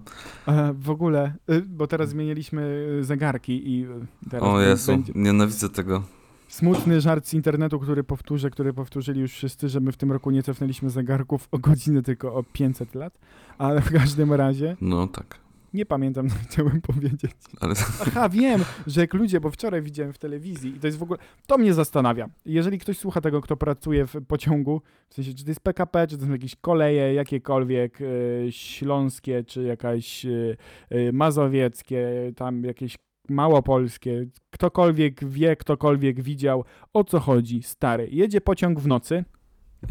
W 0.74 0.90
ogóle, 0.90 1.34
y, 1.50 1.62
bo 1.68 1.86
teraz 1.86 2.08
zmieniliśmy 2.08 2.86
y, 3.00 3.04
zegarki 3.04 3.70
i 3.72 3.84
y, 3.84 4.06
teraz 4.30 4.44
O 4.48 4.60
Jezu, 4.60 4.92
będzie 4.92 5.12
nienawidzę 5.16 5.68
tego. 5.68 6.02
smutny 6.48 7.00
żart 7.00 7.26
z 7.28 7.34
internetu, 7.34 7.80
który 7.80 8.04
powtórzę, 8.04 8.50
który 8.50 8.72
powtórzyli 8.72 9.20
już 9.20 9.32
wszyscy, 9.32 9.68
że 9.68 9.80
my 9.80 9.92
w 9.92 9.96
tym 9.96 10.12
roku 10.12 10.30
nie 10.30 10.42
cofnęliśmy 10.42 10.90
zegarków 10.90 11.48
o 11.50 11.58
godzinę, 11.58 12.02
tylko 12.02 12.34
o 12.34 12.42
500 12.42 12.94
lat. 12.94 13.18
Ale 13.58 13.80
w 13.80 13.92
każdym 13.92 14.32
razie, 14.32 14.76
No 14.80 15.06
tak, 15.06 15.38
nie 15.74 15.86
pamiętam, 15.86 16.28
co 16.30 16.36
chciałem 16.48 16.80
powiedzieć. 16.80 17.32
ale 17.60 17.74
Aha, 18.00 18.28
wiem, 18.28 18.64
że 18.86 19.00
jak 19.00 19.14
ludzie, 19.14 19.40
bo 19.40 19.50
wczoraj 19.50 19.82
widziałem 19.82 20.12
w 20.12 20.18
telewizji 20.18 20.76
i 20.76 20.80
to 20.80 20.86
jest 20.86 20.98
w 20.98 21.02
ogóle, 21.02 21.18
to 21.46 21.58
mnie 21.58 21.74
zastanawia. 21.74 22.28
Jeżeli 22.46 22.78
ktoś 22.78 22.98
słucha 22.98 23.20
tego, 23.20 23.40
kto 23.40 23.56
pracuje 23.56 24.06
w 24.06 24.14
pociągu, 24.26 24.82
w 25.08 25.14
sensie, 25.14 25.34
czy 25.34 25.44
to 25.44 25.50
jest 25.50 25.60
PKP, 25.60 26.06
czy 26.06 26.18
to 26.18 26.24
są 26.24 26.32
jakieś 26.32 26.56
koleje, 26.56 27.14
jakiekolwiek 27.14 27.98
e, 28.00 28.06
śląskie, 28.52 29.44
czy 29.44 29.62
jakaś 29.62 30.26
e, 30.26 30.30
e, 30.90 31.12
mazowieckie, 31.12 32.32
tam 32.36 32.64
jakieś 32.64 32.96
małopolskie, 33.28 34.26
ktokolwiek 34.50 35.24
wie, 35.24 35.56
ktokolwiek 35.56 36.20
widział, 36.20 36.64
o 36.92 37.04
co 37.04 37.20
chodzi, 37.20 37.62
stary. 37.62 38.08
Jedzie 38.10 38.40
pociąg 38.40 38.80
w 38.80 38.86
nocy, 38.86 39.24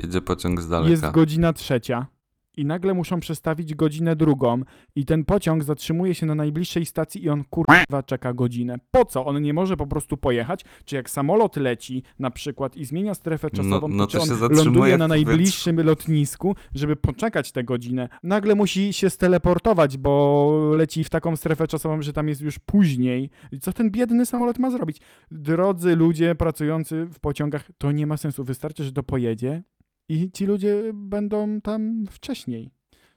jedzie 0.04 0.22
pociąg 0.22 0.62
z 0.62 0.68
daleka. 0.68 0.92
jest 0.92 1.12
godzina 1.12 1.54
trzecia 1.54 2.08
i 2.58 2.66
nagle 2.66 2.94
muszą 2.94 3.20
przestawić 3.20 3.76
godzinę 3.76 4.16
drugą 4.16 4.62
i 4.96 5.06
ten 5.06 5.26
pociąg 5.26 5.64
zatrzymuje 5.64 6.16
się 6.16 6.26
na 6.26 6.36
najbliższej 6.36 6.86
stacji 6.86 7.24
i 7.24 7.30
on 7.30 7.44
kurwa 7.44 8.04
czeka 8.06 8.34
godzinę. 8.34 8.76
Po 8.92 9.06
co? 9.06 9.26
On 9.26 9.42
nie 9.42 9.54
może 9.54 9.78
po 9.78 9.88
prostu 9.88 10.18
pojechać? 10.18 10.66
Czy 10.86 10.96
jak 10.96 11.10
samolot 11.10 11.56
leci 11.58 12.04
na 12.20 12.32
przykład 12.32 12.78
i 12.78 12.86
zmienia 12.86 13.14
strefę 13.14 13.48
No- 13.54 13.64
czasową, 13.64 13.88
no 13.88 14.08
to 14.08 14.12
czy 14.12 14.18
to 14.18 14.26
się 14.26 14.32
ląduje 14.56 14.98
na 14.98 15.08
powietrzu. 15.08 15.08
najbliższym 15.08 15.82
lotnisku, 15.82 16.56
żeby 16.76 16.96
poczekać 16.96 17.52
tę 17.52 17.64
godzinę? 17.64 18.10
Nagle 18.24 18.56
musi 18.56 18.94
się 18.94 19.10
steleportować, 19.10 19.98
bo 19.98 20.72
leci 20.78 21.04
w 21.04 21.10
taką 21.10 21.36
strefę 21.36 21.68
czasową, 21.68 22.02
że 22.02 22.14
tam 22.14 22.28
jest 22.28 22.42
już 22.42 22.60
później. 22.60 23.30
Co 23.62 23.74
ten 23.74 23.92
biedny 23.92 24.26
samolot 24.26 24.60
ma 24.60 24.72
zrobić? 24.72 24.98
Drodzy 25.32 25.96
ludzie 25.96 26.36
pracujący 26.36 27.06
w 27.06 27.20
pociągach, 27.20 27.70
to 27.78 27.92
nie 27.92 28.08
ma 28.08 28.18
sensu. 28.18 28.44
Wystarczy, 28.44 28.84
że 28.84 28.92
to 28.92 29.04
pojedzie 29.04 29.64
i 30.10 30.32
ci 30.32 30.46
ludzie 30.46 30.92
będą 30.94 31.62
tam 31.62 32.06
wcześniej. 32.10 32.72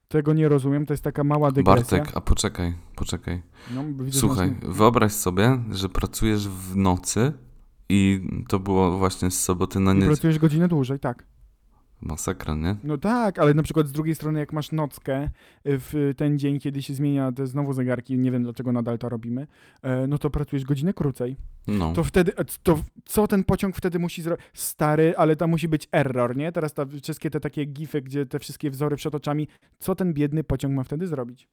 Tego 0.09 0.35
nie 0.35 0.49
rozumiem, 0.49 0.87
to 0.87 0.93
jest 0.93 1.05
taka 1.05 1.25
mała 1.25 1.53
dygresja. 1.53 1.99
Bartek, 1.99 2.17
a 2.17 2.21
poczekaj, 2.21 2.75
poczekaj. 2.97 3.43
No, 3.75 3.85
Słuchaj, 4.11 4.57
wyobraź 4.63 5.13
sobie, 5.13 5.59
że 5.71 5.89
pracujesz 5.89 6.49
w 6.49 6.77
nocy 6.77 7.33
i 7.89 8.29
to 8.49 8.59
było 8.59 8.99
właśnie 8.99 9.31
z 9.31 9.41
soboty 9.41 9.81
na 9.81 9.93
niedzielę. 9.93 10.13
pracujesz 10.13 10.39
godzinę 10.39 10.69
dłużej, 10.69 11.01
tak. 11.01 11.27
Masakra, 12.01 12.55
nie? 12.55 12.77
No 12.85 12.99
tak, 12.99 13.39
ale 13.39 13.55
na 13.55 13.63
przykład 13.63 13.89
z 13.89 13.93
drugiej 13.93 14.15
strony, 14.15 14.41
jak 14.41 14.53
masz 14.53 14.73
nockę 14.73 15.25
y, 15.25 15.29
w 15.65 16.15
ten 16.17 16.39
dzień, 16.39 16.61
kiedy 16.61 16.83
się 16.83 16.95
zmienia 16.95 17.33
te 17.33 17.47
znowu 17.47 17.73
zegarki, 17.73 18.19
nie 18.19 18.31
wiem 18.31 18.43
dlaczego 18.43 18.73
nadal 18.73 18.99
to 18.99 19.09
robimy, 19.09 19.47
e, 19.83 20.07
no 20.07 20.19
to 20.19 20.31
pracujesz 20.31 20.65
godzinę 20.65 20.95
krócej. 20.95 21.37
No. 21.67 21.93
To 21.93 22.05
wtedy, 22.05 22.37
e, 22.37 22.45
to 22.63 22.79
co 23.05 23.29
ten 23.29 23.45
pociąg 23.45 23.77
wtedy 23.77 23.99
musi 23.99 24.23
zrobić? 24.23 24.47
Stary, 24.55 25.15
ale 25.17 25.37
tam 25.37 25.51
musi 25.51 25.69
być 25.69 25.89
error, 25.93 26.37
nie? 26.37 26.53
Teraz 26.53 26.75
ta, 26.75 26.87
wszystkie 27.03 27.31
te 27.31 27.41
takie 27.41 27.65
gify, 27.65 28.03
gdzie 28.03 28.27
te 28.27 28.39
wszystkie 28.39 28.71
wzory 28.71 28.97
przed 28.97 29.15
oczami, 29.15 29.49
co 29.79 29.95
ten 29.95 30.15
biedny 30.15 30.45
pociąg 30.45 30.75
ma 30.75 30.85
wtedy 30.85 31.07
zrobić? 31.07 31.49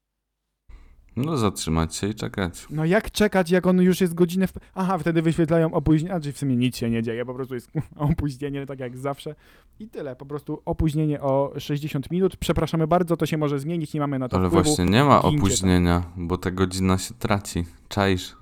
No 1.15 1.37
zatrzymać 1.37 1.95
się 1.95 2.07
i 2.07 2.15
czekać. 2.15 2.67
No 2.69 2.85
jak 2.85 3.11
czekać, 3.11 3.51
jak 3.51 3.67
on 3.67 3.81
już 3.81 4.01
jest 4.01 4.13
godzinę 4.13 4.47
w... 4.47 4.53
Aha, 4.75 4.97
wtedy 4.97 5.21
wyświetlają 5.21 5.73
opóźnienie, 5.73 6.19
czyli 6.19 6.33
w 6.33 6.37
sumie 6.37 6.55
nic 6.55 6.77
się 6.77 6.89
nie 6.89 7.03
dzieje, 7.03 7.25
po 7.25 7.33
prostu 7.33 7.53
jest 7.53 7.71
opóźnienie, 7.95 8.65
tak 8.65 8.79
jak 8.79 8.97
zawsze. 8.97 9.35
I 9.79 9.87
tyle, 9.87 10.15
po 10.15 10.25
prostu 10.25 10.61
opóźnienie 10.65 11.21
o 11.21 11.53
60 11.57 12.11
minut. 12.11 12.37
Przepraszamy 12.37 12.87
bardzo, 12.87 13.17
to 13.17 13.25
się 13.25 13.37
może 13.37 13.59
zmienić, 13.59 13.93
nie 13.93 13.99
mamy 13.99 14.19
na 14.19 14.29
to 14.29 14.37
Ale 14.37 14.47
wpływu. 14.49 14.63
właśnie 14.69 14.85
nie 14.85 15.03
ma 15.03 15.21
tam. 15.21 15.35
opóźnienia, 15.35 16.03
bo 16.17 16.37
ta 16.37 16.51
godzina 16.51 16.97
się 16.97 17.13
traci. 17.13 17.65
Czaisz? 17.87 18.35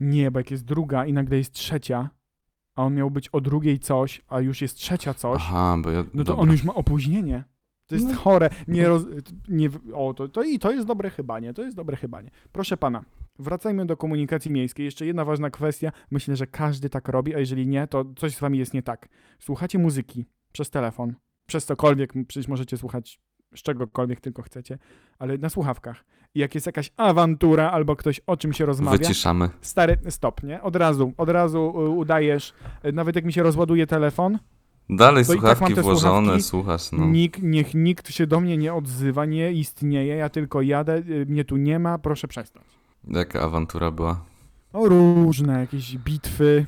Nie, 0.00 0.30
bo 0.30 0.38
jak 0.40 0.50
jest 0.50 0.64
druga 0.64 1.06
i 1.06 1.12
nagle 1.12 1.36
jest 1.36 1.52
trzecia, 1.52 2.10
a 2.76 2.82
on 2.84 2.94
miał 2.94 3.10
być 3.10 3.28
o 3.28 3.40
drugiej 3.40 3.78
coś, 3.78 4.22
a 4.28 4.40
już 4.40 4.62
jest 4.62 4.76
trzecia 4.76 5.14
coś, 5.14 5.42
Aha, 5.44 5.76
bo 5.82 5.90
ja... 5.90 6.04
no 6.14 6.24
to 6.24 6.24
dobra. 6.24 6.42
on 6.42 6.50
już 6.50 6.64
ma 6.64 6.74
opóźnienie. 6.74 7.44
To 7.86 7.94
jest 7.94 8.08
No. 8.08 8.14
chore. 8.14 8.50
Nie 8.68 8.88
roz... 8.88 9.02
nie... 9.48 9.68
O, 9.94 10.14
to, 10.14 10.28
to, 10.28 10.42
i 10.42 10.58
to 10.58 10.72
jest 10.72 10.86
dobre 10.86 11.10
chybanie, 11.10 11.54
to 11.54 11.62
jest 11.62 11.76
dobre 11.76 11.96
chybanie. 11.96 12.30
Proszę 12.52 12.76
pana, 12.76 13.04
wracajmy 13.38 13.86
do 13.86 13.96
komunikacji 13.96 14.50
miejskiej. 14.50 14.84
Jeszcze 14.84 15.06
jedna 15.06 15.24
ważna 15.24 15.50
kwestia. 15.50 15.92
Myślę, 16.10 16.36
że 16.36 16.46
każdy 16.46 16.90
tak 16.90 17.08
robi, 17.08 17.34
a 17.34 17.38
jeżeli 17.38 17.66
nie, 17.66 17.86
to 17.86 18.04
coś 18.16 18.36
z 18.36 18.40
wami 18.40 18.58
jest 18.58 18.74
nie 18.74 18.82
tak. 18.82 19.08
Słuchacie 19.38 19.78
muzyki 19.78 20.26
przez 20.52 20.70
telefon, 20.70 21.14
przez 21.46 21.64
cokolwiek, 21.64 22.12
przecież 22.28 22.48
możecie 22.48 22.76
słuchać 22.76 23.20
z 23.54 23.62
czegokolwiek 23.62 24.20
tylko 24.20 24.42
chcecie, 24.42 24.78
ale 25.18 25.38
na 25.38 25.48
słuchawkach. 25.48 26.04
I 26.34 26.40
jak 26.40 26.54
jest 26.54 26.66
jakaś 26.66 26.90
awantura 26.96 27.70
albo 27.70 27.96
ktoś 27.96 28.20
o 28.26 28.36
czym 28.36 28.52
się 28.52 28.66
rozmawia, 28.66 28.98
Wyciszamy. 28.98 29.48
stary, 29.60 29.98
stop, 30.08 30.42
nie? 30.42 30.62
Od 30.62 30.76
razu, 30.76 31.12
od 31.16 31.28
razu 31.28 31.58
y, 31.86 31.88
udajesz, 31.88 32.54
nawet 32.92 33.16
jak 33.16 33.24
mi 33.24 33.32
się 33.32 33.42
rozładuje 33.42 33.86
telefon, 33.86 34.38
Dalej 34.90 35.24
To 35.24 35.32
tak 35.32 35.40
słuchawki 35.40 35.74
te 35.74 35.82
włożone, 35.82 36.26
słuchawki. 36.40 36.42
słuchasz, 36.42 36.92
no. 36.92 37.06
Nikt, 37.06 37.42
niech 37.42 37.74
nikt 37.74 38.10
się 38.10 38.26
do 38.26 38.40
mnie 38.40 38.56
nie 38.56 38.74
odzywa, 38.74 39.24
nie 39.24 39.52
istnieje, 39.52 40.16
ja 40.16 40.28
tylko 40.28 40.62
jadę, 40.62 40.96
y, 40.96 41.26
mnie 41.28 41.44
tu 41.44 41.56
nie 41.56 41.78
ma, 41.78 41.98
proszę 41.98 42.28
przestać. 42.28 42.62
Jaka 43.08 43.40
awantura 43.40 43.90
była? 43.90 44.24
No 44.72 44.86
różne, 44.88 45.60
jakieś 45.60 45.98
bitwy. 45.98 46.66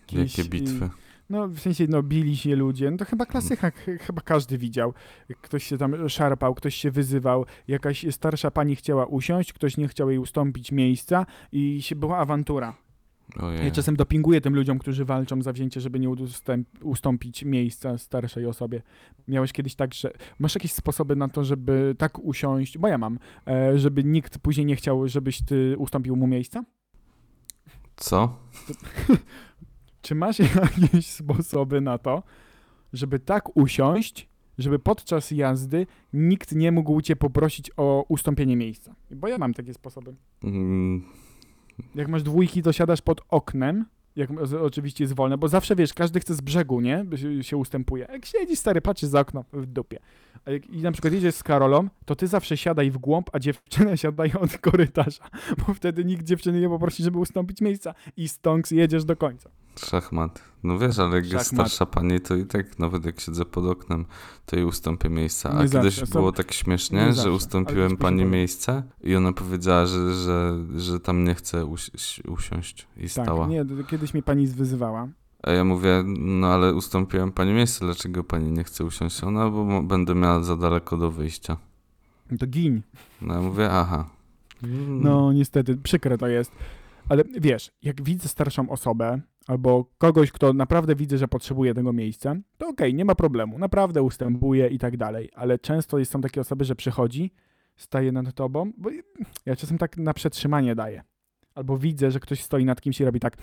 jakieś, 0.00 0.38
Jakie 0.38 0.50
bitwy? 0.50 0.90
No 1.30 1.48
w 1.48 1.58
sensie, 1.60 1.86
no 1.88 2.02
bili 2.02 2.36
się 2.36 2.56
ludzie, 2.56 2.90
no 2.90 2.96
to 2.96 3.04
chyba 3.04 3.26
klasyka, 3.26 3.70
ch- 3.70 4.00
chyba 4.00 4.20
każdy 4.22 4.58
widział. 4.58 4.94
Ktoś 5.40 5.64
się 5.64 5.78
tam 5.78 6.08
szarpał, 6.08 6.54
ktoś 6.54 6.74
się 6.74 6.90
wyzywał, 6.90 7.46
jakaś 7.68 8.06
starsza 8.10 8.50
pani 8.50 8.76
chciała 8.76 9.06
usiąść, 9.06 9.52
ktoś 9.52 9.76
nie 9.76 9.88
chciał 9.88 10.10
jej 10.10 10.18
ustąpić 10.18 10.72
miejsca 10.72 11.26
i 11.52 11.82
się 11.82 11.96
była 11.96 12.18
awantura. 12.18 12.74
Ojej. 13.38 13.64
Ja 13.64 13.70
czasem 13.70 13.96
dopinguję 13.96 14.40
tym 14.40 14.54
ludziom, 14.54 14.78
którzy 14.78 15.04
walczą 15.04 15.42
za 15.42 15.52
wzięcie, 15.52 15.80
żeby 15.80 16.00
nie 16.00 16.10
ustąpić 16.82 17.44
miejsca 17.44 17.98
starszej 17.98 18.46
osobie. 18.46 18.82
Miałeś 19.28 19.52
kiedyś 19.52 19.74
tak, 19.74 19.94
że 19.94 20.10
masz 20.38 20.54
jakieś 20.54 20.72
sposoby 20.72 21.16
na 21.16 21.28
to, 21.28 21.44
żeby 21.44 21.94
tak 21.98 22.18
usiąść, 22.18 22.78
bo 22.78 22.88
ja 22.88 22.98
mam, 22.98 23.18
e, 23.46 23.78
żeby 23.78 24.04
nikt 24.04 24.38
później 24.38 24.66
nie 24.66 24.76
chciał, 24.76 25.08
żebyś 25.08 25.42
ty 25.42 25.74
ustąpił 25.78 26.16
mu 26.16 26.26
miejsca? 26.26 26.64
Co? 27.96 28.36
Czy 30.02 30.14
masz 30.14 30.38
jakieś 30.82 31.06
sposoby 31.06 31.80
na 31.80 31.98
to, 31.98 32.22
żeby 32.92 33.18
tak 33.18 33.56
usiąść, 33.56 34.28
żeby 34.58 34.78
podczas 34.78 35.30
jazdy 35.30 35.86
nikt 36.12 36.54
nie 36.54 36.72
mógł 36.72 37.00
cię 37.00 37.16
poprosić 37.16 37.70
o 37.76 38.04
ustąpienie 38.08 38.56
miejsca? 38.56 38.94
Bo 39.10 39.28
ja 39.28 39.38
mam 39.38 39.54
takie 39.54 39.74
sposoby. 39.74 40.14
Mm, 40.44 41.04
Jak 41.94 42.08
masz 42.08 42.22
dwójki, 42.22 42.62
to 42.62 42.72
siadasz 42.72 43.02
pod 43.02 43.20
oknem, 43.28 43.84
jak 44.16 44.30
oczywiście 44.62 45.04
jest 45.04 45.14
wolne, 45.14 45.38
bo 45.38 45.48
zawsze 45.48 45.76
wiesz, 45.76 45.94
każdy 45.94 46.20
chce 46.20 46.34
z 46.34 46.40
brzegu, 46.40 46.80
nie? 46.80 47.04
Się, 47.16 47.44
się 47.44 47.56
ustępuje. 47.56 48.06
Jak 48.12 48.26
siedzisz 48.26 48.58
stary, 48.58 48.80
patrzysz 48.80 49.08
za 49.08 49.20
okno 49.20 49.44
w 49.52 49.66
dupie. 49.66 49.98
Jak, 50.46 50.66
I 50.66 50.82
na 50.82 50.92
przykład 50.92 51.14
jedziesz 51.14 51.34
z 51.34 51.42
Karolą, 51.42 51.88
to 52.04 52.16
ty 52.16 52.26
zawsze 52.26 52.56
siadaj 52.56 52.90
w 52.90 52.98
głąb, 52.98 53.30
a 53.32 53.38
dziewczyna 53.38 53.96
siadaj 54.06 54.32
od 54.40 54.58
korytarza, 54.58 55.30
bo 55.66 55.74
wtedy 55.74 56.04
nikt 56.04 56.24
dziewczyny 56.24 56.60
nie 56.60 56.68
poprosi, 56.68 57.02
żeby 57.02 57.18
ustąpić 57.18 57.60
miejsca 57.60 57.94
i 58.16 58.28
stonks 58.28 58.70
jedziesz 58.70 59.04
do 59.04 59.16
końca. 59.16 59.50
Szachmat. 59.78 60.42
No 60.64 60.78
wiesz, 60.78 60.98
ale 60.98 61.16
jak 61.16 61.32
jest 61.32 61.46
starsza 61.46 61.86
pani, 61.86 62.20
to 62.20 62.34
i 62.36 62.46
tak 62.46 62.78
nawet 62.78 63.04
jak 63.04 63.20
siedzę 63.20 63.44
pod 63.44 63.64
oknem, 63.64 64.04
to 64.46 64.56
jej 64.56 64.64
ustąpię 64.64 65.08
miejsca. 65.08 65.50
A 65.50 65.62
Nie 65.62 65.68
kiedyś 65.70 65.94
zawsze, 65.94 66.12
było 66.12 66.32
tak 66.32 66.52
śmiesznie, 66.52 66.98
nie 66.98 67.06
że 67.06 67.12
zawsze, 67.14 67.32
ustąpiłem 67.32 67.96
pani 67.96 68.24
miejsce 68.24 68.82
i 69.02 69.16
ona 69.16 69.32
powiedziała, 69.32 69.86
że, 69.86 70.14
że, 70.14 70.56
że 70.76 71.00
tam 71.00 71.24
nie 71.24 71.34
chce 71.34 71.66
usi- 71.66 72.28
usiąść 72.28 72.86
i 72.96 73.00
Tak, 73.02 73.10
stała. 73.10 73.46
nie, 73.46 73.64
kiedyś 73.88 74.14
mnie 74.14 74.22
pani 74.22 74.46
wyzywała. 74.46 75.08
A 75.42 75.50
ja 75.50 75.64
mówię, 75.64 76.04
no 76.18 76.46
ale 76.46 76.74
ustąpiłem 76.74 77.32
pani 77.32 77.52
miejsce, 77.52 77.84
dlaczego 77.84 78.24
pani 78.24 78.52
nie 78.52 78.64
chce 78.64 78.84
usiąść? 78.84 79.24
Ona, 79.24 79.50
bo 79.50 79.82
będę 79.82 80.14
miała 80.14 80.42
za 80.42 80.56
daleko 80.56 80.96
do 80.96 81.10
wyjścia. 81.10 81.56
No 82.30 82.38
To 82.38 82.46
gin. 82.46 82.82
No 83.22 83.34
ja 83.34 83.40
mówię, 83.40 83.70
aha. 83.70 84.08
No 84.88 85.32
niestety, 85.32 85.76
przykre 85.76 86.18
to 86.18 86.26
jest. 86.28 86.52
Ale 87.08 87.24
wiesz, 87.40 87.70
jak 87.82 88.02
widzę 88.02 88.28
starszą 88.28 88.70
osobę 88.70 89.20
albo 89.46 89.84
kogoś, 89.98 90.32
kto 90.32 90.52
naprawdę 90.52 90.94
widzę, 90.94 91.18
że 91.18 91.28
potrzebuje 91.28 91.74
tego 91.74 91.92
miejsca, 91.92 92.36
to 92.58 92.68
okej, 92.68 92.94
nie 92.94 93.04
ma 93.04 93.14
problemu, 93.14 93.58
naprawdę 93.58 94.02
ustępuję 94.02 94.68
i 94.68 94.78
tak 94.78 94.96
dalej, 94.96 95.30
ale 95.34 95.58
często 95.58 96.04
są 96.04 96.20
takie 96.20 96.40
osoby, 96.40 96.64
że 96.64 96.76
przychodzi, 96.76 97.30
staje 97.76 98.12
nad 98.12 98.34
tobą, 98.34 98.72
bo 98.76 98.90
ja 99.46 99.56
czasem 99.56 99.78
tak 99.78 99.96
na 99.96 100.14
przetrzymanie 100.14 100.74
daję, 100.74 101.02
albo 101.54 101.78
widzę, 101.78 102.10
że 102.10 102.20
ktoś 102.20 102.42
stoi 102.42 102.64
nad 102.64 102.80
kimś 102.80 103.00
i 103.00 103.04
robi 103.04 103.20
tak 103.20 103.36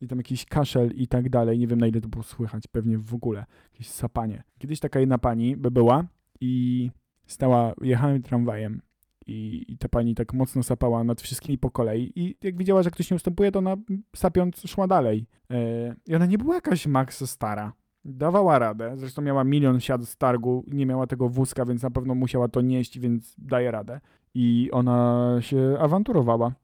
i 0.00 0.08
tam 0.08 0.18
jakiś 0.18 0.44
kaszel 0.44 0.90
i 0.94 1.08
tak 1.08 1.28
dalej, 1.28 1.58
nie 1.58 1.66
wiem 1.66 1.78
na 1.78 1.86
ile 1.86 2.00
to 2.00 2.08
było 2.08 2.22
słychać, 2.22 2.66
pewnie 2.66 2.98
w 2.98 3.14
ogóle, 3.14 3.44
jakieś 3.72 3.90
sapanie. 3.90 4.42
Kiedyś 4.58 4.80
taka 4.80 5.00
jedna 5.00 5.18
pani 5.18 5.56
by 5.56 5.70
była 5.70 6.04
i 6.40 6.90
stała, 7.26 7.74
jechałem 7.80 8.22
tramwajem 8.22 8.82
i, 9.26 9.64
i 9.68 9.78
ta 9.78 9.88
pani 9.88 10.14
tak 10.14 10.32
mocno 10.32 10.62
sapała 10.62 11.04
nad 11.04 11.20
wszystkimi 11.20 11.58
po 11.58 11.70
kolei 11.70 12.12
i 12.16 12.36
jak 12.42 12.56
widziała, 12.56 12.82
że 12.82 12.90
ktoś 12.90 13.10
nie 13.10 13.14
ustępuje, 13.14 13.52
to 13.52 13.58
ona 13.58 13.76
sapiąc 14.16 14.62
szła 14.66 14.86
dalej. 14.86 15.26
E, 15.50 15.94
I 16.06 16.14
ona 16.14 16.26
nie 16.26 16.38
była 16.38 16.54
jakaś 16.54 16.86
max 16.86 17.30
stara. 17.30 17.72
Dawała 18.04 18.58
radę, 18.58 18.92
zresztą 18.96 19.22
miała 19.22 19.44
milion 19.44 19.80
siad 19.80 20.04
z 20.04 20.16
targu, 20.16 20.64
nie 20.68 20.86
miała 20.86 21.06
tego 21.06 21.28
wózka, 21.28 21.64
więc 21.64 21.82
na 21.82 21.90
pewno 21.90 22.14
musiała 22.14 22.48
to 22.48 22.60
nieść, 22.60 22.98
więc 22.98 23.34
daje 23.38 23.70
radę. 23.70 24.00
I 24.34 24.68
ona 24.72 25.36
się 25.40 25.76
awanturowała 25.80 26.54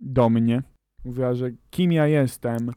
do 0.00 0.30
mnie. 0.30 0.62
Mówiła, 1.04 1.34
że 1.34 1.50
kim 1.70 1.92
ja 1.92 2.06
jestem, 2.06 2.70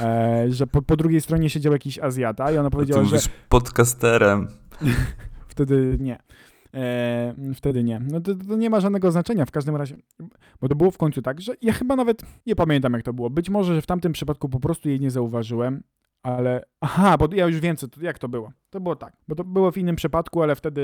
e, 0.00 0.46
że 0.48 0.66
po, 0.66 0.82
po 0.82 0.96
drugiej 0.96 1.20
stronie 1.20 1.50
siedział 1.50 1.72
jakiś 1.72 1.98
Azjata 1.98 2.52
i 2.52 2.56
ona 2.56 2.66
A 2.66 2.70
ty 2.70 2.76
powiedziała, 2.76 3.04
że 3.04 3.18
podcasterem. 3.48 4.48
Wtedy 5.48 5.96
nie. 6.00 6.18
E, 6.74 7.34
wtedy 7.54 7.84
nie. 7.84 8.00
No 8.00 8.20
to, 8.20 8.34
to 8.34 8.56
nie 8.56 8.70
ma 8.70 8.80
żadnego 8.80 9.10
znaczenia 9.10 9.44
w 9.44 9.50
każdym 9.50 9.76
razie. 9.76 9.96
Bo 10.60 10.68
to 10.68 10.74
było 10.74 10.90
w 10.90 10.98
końcu 10.98 11.22
tak, 11.22 11.40
że 11.40 11.54
ja 11.62 11.72
chyba 11.72 11.96
nawet 11.96 12.22
nie 12.46 12.56
pamiętam 12.56 12.92
jak 12.92 13.02
to 13.02 13.12
było. 13.12 13.30
Być 13.30 13.50
może, 13.50 13.74
że 13.74 13.82
w 13.82 13.86
tamtym 13.86 14.12
przypadku 14.12 14.48
po 14.48 14.60
prostu 14.60 14.88
jej 14.88 15.00
nie 15.00 15.10
zauważyłem, 15.10 15.82
ale. 16.22 16.64
Aha, 16.80 17.18
bo 17.18 17.28
ja 17.34 17.46
już 17.46 17.60
wiem, 17.60 17.76
co, 17.76 17.86
jak 18.00 18.18
to 18.18 18.28
było. 18.28 18.52
To 18.70 18.80
było 18.80 18.96
tak. 18.96 19.16
Bo 19.28 19.34
to 19.34 19.44
było 19.44 19.72
w 19.72 19.78
innym 19.78 19.96
przypadku, 19.96 20.42
ale 20.42 20.54
wtedy 20.54 20.82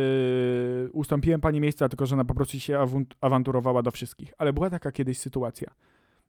ustąpiłem 0.93 1.41
pani 1.41 1.61
miejsca, 1.61 1.89
tylko 1.89 2.07
że 2.07 2.15
ona 2.15 2.25
po 2.25 2.35
prostu 2.35 2.61
się 2.61 2.79
awanturowała 3.21 3.83
do 3.83 3.91
wszystkich. 3.91 4.33
Ale 4.39 4.53
była 4.53 4.71
taka 4.71 4.93
kiedyś 4.93 5.19
sytuacja. 5.19 5.71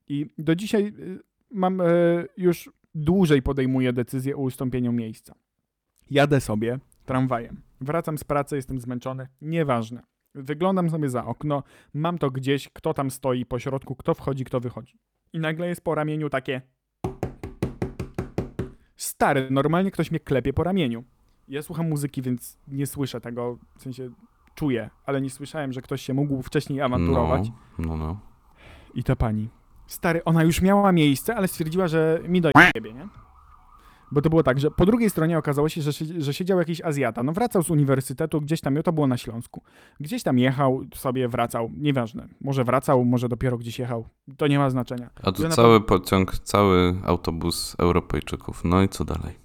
I 0.08 0.26
do 0.38 0.56
dzisiaj 0.56 0.94
y, 1.00 1.20
mam 1.52 1.82
e, 1.82 1.86
już 2.38 2.72
dłużej 2.96 3.42
podejmuję 3.42 3.94
decyzję 3.94 4.36
o 4.36 4.40
ustąpieniu 4.40 4.92
miejsca. 4.92 5.36
Jadę 6.12 6.42
sobie 6.42 6.80
tramwajem. 7.06 7.71
Wracam 7.82 8.18
z 8.18 8.24
pracy, 8.24 8.56
jestem 8.56 8.80
zmęczony. 8.80 9.28
Nieważne. 9.42 10.04
Wyglądam 10.36 10.90
sobie 10.90 11.10
za 11.10 11.26
okno, 11.26 11.64
mam 11.94 12.18
to 12.18 12.32
gdzieś, 12.32 12.70
kto 12.74 12.94
tam 12.94 13.12
stoi 13.12 13.46
po 13.46 13.60
środku, 13.60 13.96
kto 13.96 14.14
wchodzi, 14.14 14.46
kto 14.46 14.60
wychodzi. 14.60 15.00
I 15.34 15.40
nagle 15.40 15.68
jest 15.68 15.84
po 15.84 15.96
ramieniu 15.96 16.30
takie. 16.30 16.62
Stary, 18.96 19.48
normalnie 19.52 19.92
ktoś 19.92 20.12
mnie 20.12 20.20
klepie 20.20 20.54
po 20.54 20.64
ramieniu. 20.64 21.04
Ja 21.48 21.62
słucham 21.62 21.90
muzyki, 21.90 22.22
więc 22.22 22.60
nie 22.68 22.88
słyszę 22.88 23.22
tego, 23.22 23.58
w 23.78 23.82
sensie 23.82 24.10
czuję, 24.56 24.90
ale 25.06 25.22
nie 25.22 25.30
słyszałem, 25.30 25.74
że 25.74 25.82
ktoś 25.82 26.02
się 26.02 26.14
mógł 26.14 26.42
wcześniej 26.42 26.82
awanturować. 26.82 27.50
No, 27.80 27.88
no, 27.88 27.98
no. 27.98 28.20
I 28.94 29.04
ta 29.04 29.16
pani. 29.16 29.50
Stary, 29.88 30.24
ona 30.24 30.44
już 30.44 30.62
miała 30.62 30.92
miejsce, 30.92 31.36
ale 31.36 31.48
stwierdziła, 31.48 31.88
że 31.88 32.20
mi 32.28 32.42
do 32.42 32.52
ciebie, 32.76 32.94
nie? 32.94 33.08
Bo 34.12 34.22
to 34.22 34.30
było 34.30 34.44
tak, 34.44 34.60
że 34.60 34.72
po 34.72 34.86
drugiej 34.86 35.10
stronie 35.10 35.38
okazało 35.38 35.70
się, 35.70 35.82
że, 35.82 35.92
że 36.18 36.34
siedział 36.34 36.60
jakiś 36.60 36.82
Azjata. 36.82 37.24
No 37.24 37.32
wracał 37.32 37.64
z 37.64 37.70
uniwersytetu, 37.70 38.42
gdzieś 38.42 38.62
tam, 38.62 38.84
to 38.84 38.94
było 38.94 39.08
na 39.08 39.18
Śląsku. 39.18 39.62
Gdzieś 40.00 40.24
tam 40.24 40.40
jechał, 40.40 40.82
sobie 40.96 41.28
wracał, 41.28 41.70
nieważne. 41.78 42.28
Może 42.42 42.64
wracał, 42.64 43.06
może 43.06 43.30
dopiero 43.30 43.58
gdzieś 43.58 43.80
jechał. 43.80 44.06
To 44.38 44.48
nie 44.48 44.60
ma 44.60 44.70
znaczenia. 44.70 45.10
A 45.24 45.32
tu 45.32 45.44
na 45.44 45.50
cały 45.50 45.82
pociąg, 45.82 46.40
cały 46.40 46.96
autobus 47.04 47.76
Europejczyków. 47.80 48.62
No 48.64 48.84
i 48.84 48.90
co 48.90 49.06
dalej? 49.06 49.42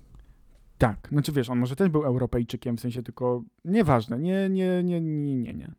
Tak, 0.78 1.08
znaczy 1.12 1.32
wiesz, 1.32 1.50
on 1.50 1.58
może 1.58 1.76
też 1.76 1.88
był 1.88 2.04
Europejczykiem, 2.04 2.76
w 2.76 2.80
sensie 2.80 3.02
tylko 3.02 3.42
nieważne, 3.64 4.18
nie, 4.18 4.48
nie, 4.48 4.82
nie, 4.84 5.00
nie, 5.00 5.36
nie, 5.36 5.54
nie. 5.54 5.72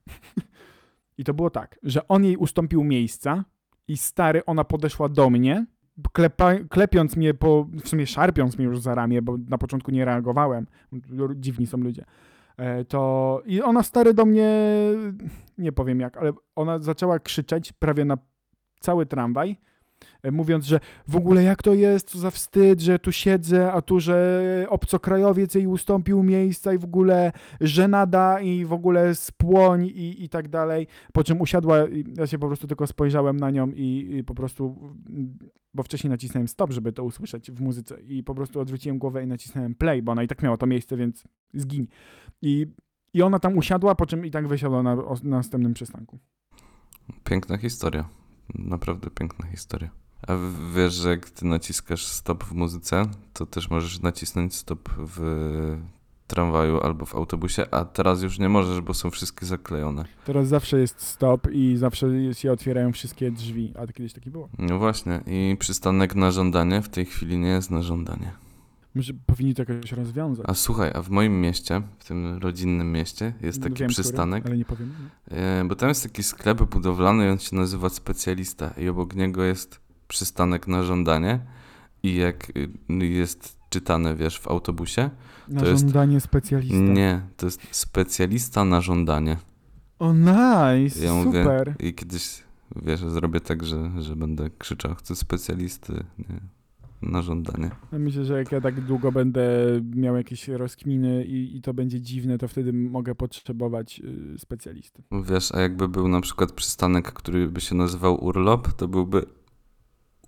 I 1.17 1.23
to 1.23 1.33
było 1.33 1.49
tak, 1.49 1.79
że 1.83 2.07
on 2.07 2.23
jej 2.23 2.37
ustąpił 2.37 2.83
miejsca 2.83 3.45
i 3.87 3.97
stary, 3.97 4.45
ona 4.45 4.63
podeszła 4.63 5.09
do 5.09 5.29
mnie, 5.29 5.65
klepa, 6.13 6.55
klepiąc 6.69 7.15
mnie 7.15 7.33
po, 7.33 7.67
w 7.83 7.87
sumie 7.87 8.07
szarpiąc 8.07 8.57
mnie 8.57 8.65
już 8.67 8.79
za 8.79 8.95
ramię, 8.95 9.21
bo 9.21 9.37
na 9.49 9.57
początku 9.57 9.91
nie 9.91 10.05
reagowałem, 10.05 10.67
dziwni 11.35 11.67
są 11.67 11.77
ludzie, 11.77 12.05
E, 12.57 12.85
to 12.85 13.41
i 13.45 13.61
ona 13.61 13.83
stary 13.83 14.13
do 14.13 14.25
mnie, 14.25 14.49
nie 15.57 15.71
powiem 15.71 15.99
jak, 15.99 16.17
ale 16.17 16.33
ona 16.55 16.79
zaczęła 16.79 17.19
krzyczeć 17.19 17.73
prawie 17.73 18.05
na 18.05 18.17
cały 18.79 19.05
tramwaj, 19.05 19.57
mówiąc, 20.31 20.65
że 20.65 20.79
w 21.07 21.15
ogóle 21.15 21.43
jak 21.43 21.63
to 21.63 21.73
jest, 21.73 22.09
co 22.09 22.19
za 22.19 22.31
wstyd, 22.31 22.81
że 22.81 22.99
tu 22.99 23.11
siedzę, 23.11 23.71
a 23.71 23.81
tu, 23.81 23.99
że 23.99 24.65
obcokrajowiec 24.69 25.55
jej 25.55 25.67
ustąpił 25.67 26.23
miejsca 26.23 26.73
i 26.73 26.77
w 26.77 26.83
ogóle 26.83 27.31
żenada 27.61 28.41
i 28.41 28.65
w 28.65 28.73
ogóle 28.73 29.15
spłoń 29.15 29.85
i, 29.85 30.23
i 30.23 30.29
tak 30.29 30.47
dalej. 30.47 30.87
Po 31.13 31.23
czym 31.23 31.41
usiadła, 31.41 31.77
ja 32.17 32.27
się 32.27 32.39
po 32.39 32.47
prostu 32.47 32.67
tylko 32.67 32.87
spojrzałem 32.87 33.37
na 33.37 33.51
nią 33.51 33.71
i, 33.71 34.15
i 34.17 34.23
po 34.23 34.35
prostu, 34.35 34.75
bo 35.73 35.83
wcześniej 35.83 36.11
nacisnąłem 36.11 36.47
stop, 36.47 36.71
żeby 36.71 36.93
to 36.93 37.03
usłyszeć 37.03 37.51
w 37.51 37.61
muzyce 37.61 38.01
i 38.01 38.23
po 38.23 38.35
prostu 38.35 38.59
odwróciłem 38.59 38.97
głowę 38.97 39.23
i 39.23 39.27
nacisnąłem 39.27 39.75
play, 39.75 40.01
bo 40.01 40.11
ona 40.11 40.23
i 40.23 40.27
tak 40.27 40.43
miała 40.43 40.57
to 40.57 40.65
miejsce, 40.65 40.97
więc 40.97 41.23
zgiń. 41.53 41.87
I, 42.41 42.67
i 43.13 43.21
ona 43.21 43.39
tam 43.39 43.57
usiadła, 43.57 43.95
po 43.95 44.05
czym 44.05 44.25
i 44.25 44.31
tak 44.31 44.47
wysiadła 44.47 44.83
na, 44.83 44.95
na 44.95 45.03
następnym 45.23 45.73
przystanku. 45.73 46.19
Piękna 47.23 47.57
historia. 47.57 48.09
Naprawdę 48.55 49.09
piękna 49.09 49.45
historia. 49.47 49.89
A 50.27 50.33
wiesz, 50.75 50.93
że 50.93 51.09
jak 51.09 51.29
ty 51.29 51.45
naciskasz 51.45 52.05
stop 52.05 52.43
w 52.43 52.53
muzyce, 52.53 53.05
to 53.33 53.45
też 53.45 53.69
możesz 53.69 54.01
nacisnąć 54.01 54.55
stop 54.55 54.89
w 54.97 55.77
tramwaju 56.27 56.79
albo 56.79 57.05
w 57.05 57.15
autobusie, 57.15 57.65
a 57.71 57.85
teraz 57.85 58.21
już 58.21 58.39
nie 58.39 58.49
możesz, 58.49 58.81
bo 58.81 58.93
są 58.93 59.09
wszystkie 59.09 59.45
zaklejone. 59.45 60.05
Teraz 60.25 60.47
zawsze 60.47 60.79
jest 60.79 61.01
stop 61.01 61.47
i 61.51 61.77
zawsze 61.77 62.07
się 62.33 62.51
otwierają 62.51 62.91
wszystkie 62.91 63.31
drzwi, 63.31 63.73
a 63.77 63.87
to 63.87 63.93
kiedyś 63.93 64.13
taki 64.13 64.31
było. 64.31 64.49
No 64.59 64.79
właśnie, 64.79 65.21
i 65.27 65.57
przystanek 65.59 66.15
na 66.15 66.31
żądanie 66.31 66.81
w 66.81 66.89
tej 66.89 67.05
chwili 67.05 67.37
nie 67.37 67.49
jest 67.49 67.71
na 67.71 67.81
żądanie. 67.81 68.31
Może 68.97 69.13
powinni 69.25 69.53
to 69.55 69.61
jakoś 69.61 69.91
rozwiązać. 69.91 70.45
A 70.49 70.53
słuchaj, 70.53 70.91
a 70.95 71.01
w 71.01 71.09
moim 71.09 71.41
mieście, 71.41 71.81
w 71.99 72.05
tym 72.05 72.37
rodzinnym 72.37 72.91
mieście, 72.91 73.33
jest 73.41 73.63
taki 73.63 73.75
Wiem, 73.75 73.89
przystanek, 73.89 74.43
Który, 74.43 74.51
ale 74.53 74.57
nie 74.57 74.65
powiem. 74.65 74.93
e, 75.31 75.63
bo 75.65 75.75
tam 75.75 75.89
jest 75.89 76.03
taki 76.03 76.23
sklep 76.23 76.63
budowlany 76.63 77.25
i 77.25 77.29
on 77.29 77.39
się 77.39 77.55
nazywa 77.55 77.89
Specjalista 77.89 78.73
i 78.77 78.89
obok 78.89 79.15
niego 79.15 79.43
jest 79.43 79.79
przystanek 80.07 80.67
na 80.67 80.83
żądanie 80.83 81.39
i 82.03 82.15
jak 82.15 82.49
y, 82.57 83.05
jest 83.05 83.57
czytane, 83.69 84.15
wiesz, 84.15 84.39
w 84.39 84.47
autobusie, 84.47 85.09
Na 85.47 85.61
to 85.61 85.67
jest- 85.67 85.81
żądanie 85.83 86.19
specjalista. 86.21 86.75
nie, 86.77 87.21
to 87.37 87.45
jest 87.45 87.61
specjalista 87.71 88.65
na 88.65 88.81
żądanie. 88.81 89.37
O, 89.99 90.13
nice, 90.13 91.05
Ja 91.05 91.13
mówię, 91.13 91.43
super. 91.43 91.75
I 91.79 91.93
kiedyś, 91.93 92.43
wiesz, 92.75 92.99
zrobię 92.99 93.39
tak, 93.41 93.63
że, 93.65 93.91
że 94.01 94.15
będę 94.15 94.49
krzyczał, 94.57 94.95
chcę 94.95 95.15
specjalisty 95.15 95.93
nie, 96.19 96.39
na 97.01 97.21
żądanie. 97.21 97.71
Myślę, 97.91 98.25
że 98.25 98.37
jak 98.37 98.51
ja 98.51 98.61
tak 98.61 98.81
długo 98.81 99.11
będę 99.11 99.41
miał 99.95 100.15
jakieś 100.15 100.47
rozkminy 100.47 101.25
i, 101.25 101.57
i 101.57 101.61
to 101.61 101.73
będzie 101.73 102.01
dziwne, 102.01 102.37
to 102.37 102.47
wtedy 102.47 102.73
mogę 102.73 103.15
potrzebować 103.15 104.01
y, 104.35 104.39
specjalisty. 104.39 105.03
Wiesz, 105.11 105.51
a 105.51 105.61
jakby 105.61 105.87
był 105.87 106.07
na 106.07 106.21
przykład 106.21 106.51
przystanek, 106.51 107.13
który 107.13 107.47
by 107.47 107.61
się 107.61 107.75
nazywał 107.75 108.23
urlop, 108.25 108.73
to 108.73 108.87
byłby 108.87 109.25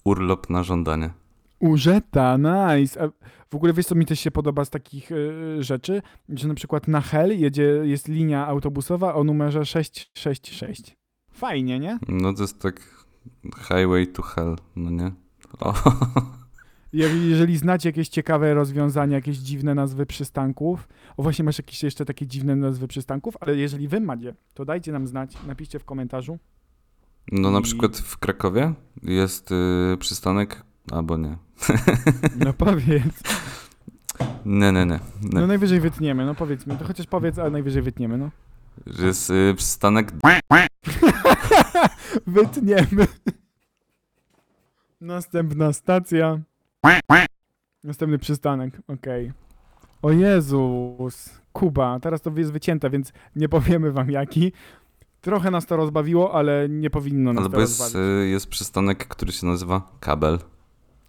urlop 0.03 0.49
na 0.49 0.63
żądanie. 0.63 1.09
Urzeta, 1.59 2.37
nice. 2.37 3.03
A 3.03 3.09
w 3.49 3.55
ogóle 3.55 3.73
wiesz, 3.73 3.85
co 3.85 3.95
mi 3.95 4.05
też 4.05 4.19
się 4.19 4.31
podoba 4.31 4.65
z 4.65 4.69
takich 4.69 5.11
y, 5.11 5.63
rzeczy? 5.63 6.01
Że 6.29 6.47
na 6.47 6.53
przykład 6.53 6.87
na 6.87 7.01
Hel 7.01 7.39
jedzie, 7.39 7.63
jest 7.83 8.07
linia 8.07 8.47
autobusowa 8.47 9.15
o 9.15 9.23
numerze 9.23 9.65
666. 9.65 10.97
Fajnie, 11.31 11.79
nie? 11.79 11.99
No 12.07 12.33
to 12.33 12.41
jest 12.41 12.61
tak 12.61 13.05
highway 13.57 14.07
to 14.07 14.21
hell, 14.21 14.55
no 14.75 14.89
nie? 14.89 15.11
O, 15.59 15.73
Jeżeli 16.93 17.57
znacie 17.57 17.89
jakieś 17.89 18.09
ciekawe 18.09 18.53
rozwiązania, 18.53 19.15
jakieś 19.15 19.37
dziwne 19.37 19.75
nazwy 19.75 20.05
przystanków, 20.05 20.87
o 21.17 21.23
właśnie 21.23 21.45
masz 21.45 21.57
jakieś 21.57 21.83
jeszcze 21.83 22.05
takie 22.05 22.27
dziwne 22.27 22.55
nazwy 22.55 22.87
przystanków, 22.87 23.37
ale 23.39 23.55
jeżeli 23.57 23.87
wy 23.87 23.99
macie, 23.99 24.33
to 24.53 24.65
dajcie 24.65 24.91
nam 24.91 25.07
znać, 25.07 25.37
napiszcie 25.47 25.79
w 25.79 25.85
komentarzu. 25.85 26.37
no 27.31 27.51
na 27.51 27.59
I- 27.59 27.61
przykład 27.61 27.97
w 27.97 28.17
Krakowie 28.17 28.73
jest 29.03 29.51
y, 29.51 29.97
przystanek, 29.99 30.63
albo 30.91 31.17
nie. 31.17 31.37
No 32.45 32.53
powiedz. 32.53 33.19
Nie, 34.45 34.71
nie, 34.71 34.85
nie. 34.85 34.99
No 35.33 35.41
nie. 35.41 35.47
najwyżej 35.47 35.79
wytniemy, 35.79 36.25
no 36.25 36.35
powiedzmy. 36.35 36.77
To 36.77 36.85
chociaż 36.85 37.07
powiedz, 37.07 37.39
ale 37.39 37.49
najwyżej 37.51 37.81
wytniemy, 37.81 38.17
no. 38.17 38.29
Że 38.87 39.05
jest 39.07 39.29
y, 39.29 39.53
przystanek 39.57 40.13
Wytniemy. 42.27 43.07
Następna 45.01 45.73
stacja. 45.73 46.39
Następny 47.83 48.17
przystanek, 48.17 48.81
okej. 48.87 49.31
O 50.01 50.11
Jezus, 50.11 51.39
Kuba, 51.53 51.99
teraz 51.99 52.21
to 52.21 52.31
jest 52.35 52.51
wycięte, 52.51 52.89
więc 52.89 53.13
nie 53.35 53.49
powiemy 53.49 53.91
wam 53.91 54.11
jaki. 54.11 54.51
Trochę 55.21 55.51
nas 55.51 55.65
to 55.65 55.75
rozbawiło, 55.77 56.33
ale 56.33 56.69
nie 56.69 56.89
powinno 56.89 57.33
nas 57.33 57.43
Albo 57.43 57.55
to 57.55 57.61
jest, 57.61 57.79
rozbawić. 57.79 58.09
y, 58.25 58.27
jest 58.29 58.47
przystanek, 58.47 59.07
który 59.07 59.31
się 59.31 59.47
nazywa 59.47 59.81
Kabel. 59.99 60.39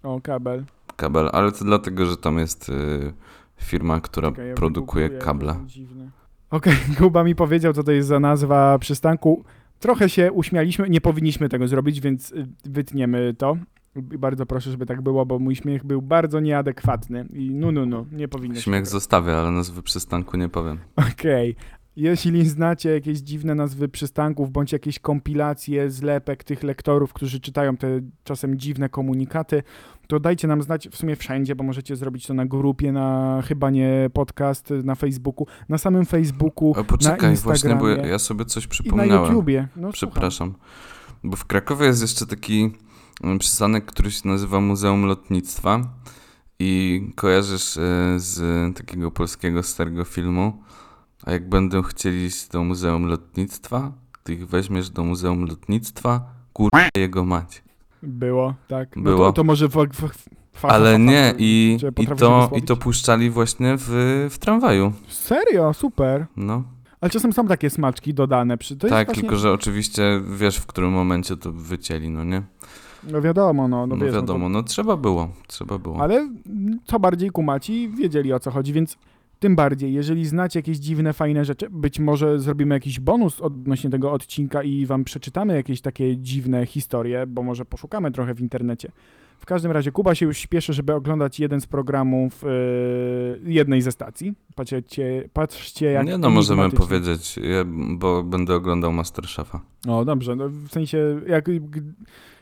O, 0.03 0.21
kabel. 0.21 0.65
Kabel, 0.97 1.31
ale 1.33 1.53
to 1.53 1.65
dlatego, 1.65 2.07
że 2.07 2.17
tam 2.17 2.39
jest 2.39 2.69
y, 2.69 3.13
firma, 3.57 4.01
która 4.01 4.31
Czekaj, 4.31 4.49
ja 4.49 4.55
produkuje 4.55 5.09
wygoogluję, 5.09 5.27
kable. 5.27 5.55
to 5.55 5.67
dziwne. 5.67 6.11
Okej, 6.51 6.75
Kuba 6.99 7.25
mi 7.25 7.35
powiedział, 7.35 7.73
co 7.73 7.83
to 7.83 7.93
jest 7.93 8.09
za 8.09 8.21
nazwa 8.21 8.79
przystanku. 8.79 9.45
Trochę 9.81 10.09
się 10.09 10.33
uśmialiśmy, 10.33 10.91
nie 10.91 11.01
powinniśmy 11.01 11.49
tego 11.49 11.69
zrobić, 11.69 12.01
więc 12.01 12.33
y, 12.33 12.47
wytniemy 12.65 13.35
to. 13.39 13.57
I 13.97 14.19
Bardzo 14.19 14.47
proszę, 14.47 14.71
żeby 14.71 14.87
tak 14.87 15.03
było, 15.03 15.27
bo 15.27 15.39
mój 15.39 15.57
śmiech 15.57 15.85
był 15.85 16.03
bardzo 16.03 16.41
nieadekwatny. 16.41 17.29
I 17.33 17.51
no, 17.51 17.73
no, 17.73 17.87
no, 17.87 18.07
nie 18.13 18.29
powinno 18.29 18.61
Śmiech 18.61 18.85
się. 18.85 18.91
zostawię, 18.91 19.37
ale 19.37 19.51
nazwy 19.51 19.83
przystanku 19.83 20.37
nie 20.37 20.49
powiem. 20.49 20.79
Okej. 21.13 21.57
Jeśli 21.97 22.49
znacie 22.49 22.91
jakieś 22.91 23.19
dziwne 23.19 23.55
nazwy 23.55 23.89
przystanków, 23.89 24.51
bądź 24.51 24.73
jakieś 24.73 24.99
kompilacje, 24.99 25.91
zlepek 25.91 26.45
tych 26.45 26.63
lektorów, 26.63 27.13
którzy 27.13 27.41
czytają 27.41 27.77
te 27.77 28.01
czasem 28.25 28.59
dziwne 28.59 28.89
komunikaty, 28.89 29.63
to 30.07 30.21
dajcie 30.21 30.49
nam 30.49 30.63
znać 30.63 30.89
w 30.89 30.97
sumie 30.97 31.17
wszędzie, 31.17 31.55
bo 31.55 31.65
możecie 31.65 31.97
zrobić 31.97 32.27
to 32.27 32.35
na 32.35 32.47
grupie, 32.47 32.93
na 32.93 33.43
chyba 33.47 33.71
nie 33.71 34.11
podcast, 34.13 34.71
na 34.85 34.95
Facebooku, 34.95 35.47
na 35.69 35.79
samym 35.79 36.05
Facebooku, 36.07 36.75
A 36.77 36.85
poczekaj, 36.85 37.31
na 37.31 37.37
właśnie, 37.41 37.77
bo 37.77 37.89
ja, 37.89 38.19
sobie 38.19 38.45
coś 38.45 38.65
i 38.65 38.67
na 38.67 38.71
przypomniałem. 38.71 39.25
YouTubie. 39.33 39.69
No, 39.77 39.93
słucham. 39.93 39.93
Przepraszam. 39.93 40.55
Bo 41.25 41.37
w 41.37 41.45
Krakowie 41.45 41.87
jest 41.87 42.03
jeszcze 42.03 42.27
taki 42.27 42.71
przystanek, 43.39 43.85
który 43.85 44.11
się 44.11 44.29
nazywa 44.29 44.61
Muzeum 44.61 45.05
Lotnictwa 45.05 45.81
i 46.59 47.03
kojarzysz 47.17 47.77
y, 47.77 47.81
z 48.17 48.41
takiego 48.77 49.11
polskiego 49.11 49.63
starego 49.63 50.05
filmu, 50.05 50.63
a 51.25 51.33
jak 51.33 51.49
będą 51.49 51.83
chcieli 51.83 52.25
iść 52.25 52.49
do 52.49 52.65
Muzeum 52.65 53.07
Lotnictwa, 53.07 53.93
ty 54.25 54.35
ich 54.35 54.49
weźmiesz 54.49 54.91
do 54.91 55.05
Muzeum 55.05 55.47
Lotnictwa, 55.47 56.21
kur... 56.53 56.71
jego 56.97 57.25
mać. 57.25 57.63
Było, 58.03 58.55
tak. 58.69 58.97
No 58.97 59.03
Było. 59.03 59.27
To, 59.27 59.33
to 59.33 59.45
może 59.45 59.69
w, 59.69 59.73
w, 59.73 60.29
w, 60.53 60.65
Ale 60.65 60.99
nie, 60.99 61.35
i, 61.39 61.79
i, 61.99 62.07
to, 62.07 62.51
i 62.57 62.63
to 62.63 62.77
puszczali 62.77 63.31
właśnie 63.31 63.75
w, 63.79 63.89
w 64.31 64.39
tramwaju. 64.39 64.93
Serio, 65.09 65.75
super. 65.75 66.27
No, 66.37 66.63
Ale 67.01 67.11
czasem 67.11 67.33
są 67.33 67.47
takie 67.47 67.71
smaczki 67.71 68.15
dodane 68.15 68.59
przy... 68.59 68.77
To 68.77 68.89
tak, 68.89 69.07
właśnie, 69.07 69.23
tylko 69.23 69.37
że 69.37 69.53
oczywiście 69.53 70.23
wiesz, 70.37 70.57
w 70.57 70.67
którym 70.67 70.91
momencie 70.91 71.37
to 71.37 71.53
wycięli, 71.53 72.11
no 72.11 72.25
nie? 72.25 72.43
No 73.11 73.23
wiadomo, 73.23 73.69
no, 73.69 73.87
no, 73.87 73.97
No, 73.97 74.05
wiesz, 74.05 74.15
no 74.15 74.21
to- 74.21 74.27
wiadomo, 74.27 74.49
no 74.49 74.63
trzeba 74.63 74.97
było, 74.97 75.29
trzeba 75.47 75.79
było. 75.79 76.01
Ale 76.03 76.29
co 76.85 77.01
bardziej 77.01 77.31
kumaci 77.31 77.89
wiedzieli 77.89 78.33
o 78.33 78.41
co 78.41 78.51
chodzi, 78.51 78.73
więc 78.73 78.97
tym 79.39 79.57
bardziej, 79.57 79.93
jeżeli 79.93 80.27
znacie 80.27 80.59
jakieś 80.59 80.79
dziwne, 80.79 81.13
fajne 81.13 81.45
rzeczy, 81.45 81.71
być 81.71 81.99
może 81.99 82.41
zrobimy 82.41 82.75
jakiś 82.75 83.01
bonus 83.01 83.41
odnośnie 83.41 83.91
tego 83.91 84.13
odcinka 84.13 84.63
i 84.63 84.87
wam 84.87 85.05
przeczytamy 85.05 85.55
jakieś 85.55 85.81
takie 85.81 86.17
dziwne 86.17 86.67
historie, 86.67 87.27
bo 87.27 87.43
może 87.43 87.65
poszukamy 87.65 88.13
trochę 88.13 88.35
w 88.35 88.41
internecie. 88.41 88.93
W 89.39 89.47
każdym 89.47 89.73
razie 89.73 89.93
Kuba 89.93 90.15
się 90.15 90.27
już 90.27 90.39
śpieszy, 90.39 90.73
żeby 90.73 90.95
oglądać 90.95 91.41
jeden 91.41 91.61
z 91.61 91.67
programów 91.67 92.43
yy, 92.43 93.53
jednej 93.53 93.83
ze 93.83 93.93
stacji. 93.93 94.35
Patrzcie, 94.55 95.29
patrzcie 95.33 95.87
jak 95.87 96.07
Nie, 96.07 96.19
no 96.19 96.31
możemy 96.31 96.71
powiedzieć, 96.71 97.39
bo 97.91 98.23
będę 98.23 98.55
oglądał 98.55 98.93
Masterchefa. 98.93 99.61
O, 99.89 100.05
dobrze, 100.05 100.37
no 100.37 100.49
w 100.49 100.69
sensie, 100.69 101.21
jak, 101.27 101.49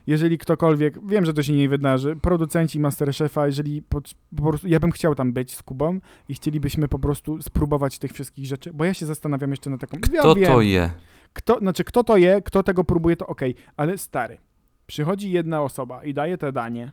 jeżeli 0.09 0.39
ktokolwiek, 0.39 1.07
wiem, 1.07 1.25
że 1.25 1.35
to 1.35 1.43
się 1.43 1.53
nie 1.53 1.69
wydarzy, 1.69 2.17
producenci 2.17 2.81
Masterchefa, 2.81 3.47
jeżeli 3.47 3.83
po, 3.83 4.01
po 4.37 4.43
prostu, 4.43 4.69
ja 4.69 4.81
bym 4.81 4.93
chciał 4.93 5.15
tam 5.15 5.33
być 5.33 5.55
z 5.55 5.63
Kubą 5.63 6.01
i 6.29 6.35
chcielibyśmy 6.35 6.89
po 6.89 6.99
prostu 6.99 7.43
spróbować 7.43 7.99
tych 7.99 8.13
wszystkich 8.13 8.47
rzeczy, 8.47 8.73
bo 8.73 8.85
ja 8.85 8.95
się 8.95 9.07
zastanawiam 9.07 9.51
jeszcze 9.51 9.71
na 9.71 9.79
taką, 9.79 9.97
ja 10.13 10.21
Kto 10.21 10.35
wiem, 10.35 10.53
to 10.53 10.61
je? 10.61 10.91
kto, 11.33 11.59
znaczy 11.59 11.85
kto 11.85 12.05
to 12.05 12.17
je, 12.17 12.43
kto 12.43 12.63
tego 12.63 12.85
próbuje, 12.85 13.17
to 13.17 13.27
okej, 13.27 13.55
ale 13.77 13.99
stary, 13.99 14.39
przychodzi 14.87 15.33
jedna 15.33 15.63
osoba 15.63 16.05
i 16.05 16.15
daje 16.15 16.39
te 16.39 16.53
danie, 16.53 16.93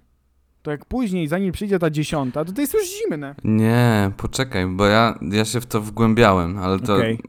to 0.62 0.72
jak 0.72 0.86
później, 0.86 1.28
zanim 1.28 1.52
przyjdzie 1.52 1.80
ta 1.80 1.90
dziesiąta, 1.90 2.46
to 2.46 2.54
to 2.54 2.62
jest 2.62 2.74
już 2.74 2.84
zimne. 2.84 3.36
Nie, 3.44 4.12
poczekaj, 4.18 4.68
bo 4.68 4.86
ja, 4.86 5.20
ja 5.22 5.46
się 5.46 5.62
w 5.62 5.66
to 5.66 5.82
wgłębiałem, 5.82 6.58
ale 6.58 6.80
to 6.80 6.96
Okej. 6.96 7.20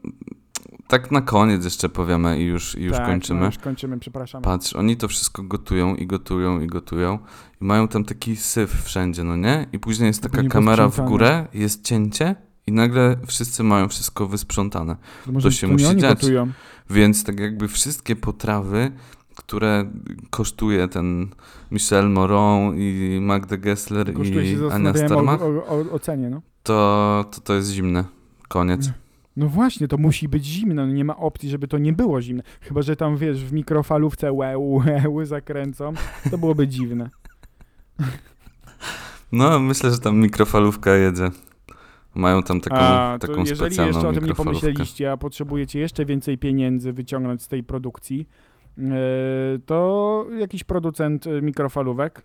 Tak 0.87 1.11
na 1.11 1.21
koniec 1.21 1.63
jeszcze 1.63 1.89
powiemy 1.89 2.39
i 2.39 2.43
już, 2.43 2.75
i 2.75 2.83
już 2.83 2.97
tak, 2.97 3.05
kończymy. 3.05 3.39
No, 3.39 3.45
już 3.45 3.57
kończymy, 3.57 3.99
przepraszam. 3.99 4.41
Patrz, 4.41 4.73
oni 4.73 4.97
to 4.97 5.07
wszystko 5.07 5.43
gotują 5.43 5.95
i 5.95 6.07
gotują 6.07 6.61
i 6.61 6.67
gotują 6.67 7.19
i 7.61 7.65
mają 7.65 7.87
tam 7.87 8.03
taki 8.03 8.35
syf 8.35 8.83
wszędzie, 8.83 9.23
no 9.23 9.35
nie? 9.35 9.67
I 9.73 9.79
później 9.79 10.07
jest 10.07 10.23
taka 10.23 10.41
nie 10.41 10.49
kamera 10.49 10.89
w 10.89 11.05
górę, 11.05 11.47
jest 11.53 11.83
cięcie 11.83 12.35
i 12.67 12.71
nagle 12.71 13.15
wszyscy 13.27 13.63
mają 13.63 13.87
wszystko 13.87 14.27
wysprzątane. 14.27 14.95
To 15.25 15.31
może 15.31 15.51
się 15.51 15.67
to 15.67 15.73
musi 15.73 15.85
nie 15.85 15.95
dziać. 15.95 16.21
gotują. 16.21 16.51
Więc 16.89 17.23
tak 17.23 17.39
jakby 17.39 17.67
wszystkie 17.67 18.15
potrawy, 18.15 18.91
które 19.35 19.91
kosztuje 20.29 20.87
ten 20.87 21.27
Michel 21.71 22.09
Moron 22.09 22.75
i 22.77 23.19
Magda 23.21 23.57
Gessler 23.57 24.13
Kosztuje 24.13 24.53
i 24.53 24.57
Ania 24.71 24.93
Starmach, 24.93 25.41
o, 25.41 25.45
o, 25.45 25.91
o, 25.91 25.99
cenie, 25.99 26.29
no. 26.29 26.41
to, 26.63 27.25
to 27.31 27.41
to 27.41 27.53
jest 27.53 27.69
zimne. 27.71 28.03
Koniec. 28.47 28.91
No 29.37 29.47
właśnie, 29.47 29.87
to 29.87 29.97
musi 29.97 30.27
być 30.29 30.45
zimne, 30.45 30.87
no 30.87 30.93
nie 30.93 31.05
ma 31.05 31.17
opcji, 31.17 31.49
żeby 31.49 31.67
to 31.67 31.77
nie 31.77 31.93
było 31.93 32.21
zimne. 32.21 32.43
Chyba, 32.61 32.81
że 32.81 32.95
tam, 32.95 33.17
wiesz, 33.17 33.43
w 33.45 33.53
mikrofalówce 33.53 34.31
łe, 34.31 34.57
łe, 34.57 35.03
łe 35.09 35.25
zakręcą, 35.25 35.93
to 36.31 36.37
byłoby 36.37 36.67
dziwne. 36.67 37.09
No, 39.31 39.59
myślę, 39.59 39.91
że 39.91 39.99
tam 39.99 40.17
mikrofalówka 40.17 40.91
jedzie. 40.95 41.29
Mają 42.15 42.43
tam 42.43 42.61
taką, 42.61 42.75
A, 42.75 43.17
taką 43.19 43.39
jeżeli 43.39 43.55
specjalną 43.55 43.93
jeszcze 43.93 44.07
o 44.07 44.13
tym 44.13 44.23
nie 44.23 44.29
mikrofalówkę. 44.29 44.61
pomyśleliście, 44.61 45.11
a 45.11 45.17
potrzebujecie 45.17 45.79
jeszcze 45.79 46.05
więcej 46.05 46.37
pieniędzy 46.37 46.93
wyciągnąć 46.93 47.41
z 47.41 47.47
tej 47.47 47.63
produkcji, 47.63 48.27
yy, 48.77 48.85
to 49.65 50.25
jakiś 50.39 50.63
producent 50.63 51.27
y, 51.27 51.41
mikrofalówek, 51.41 52.21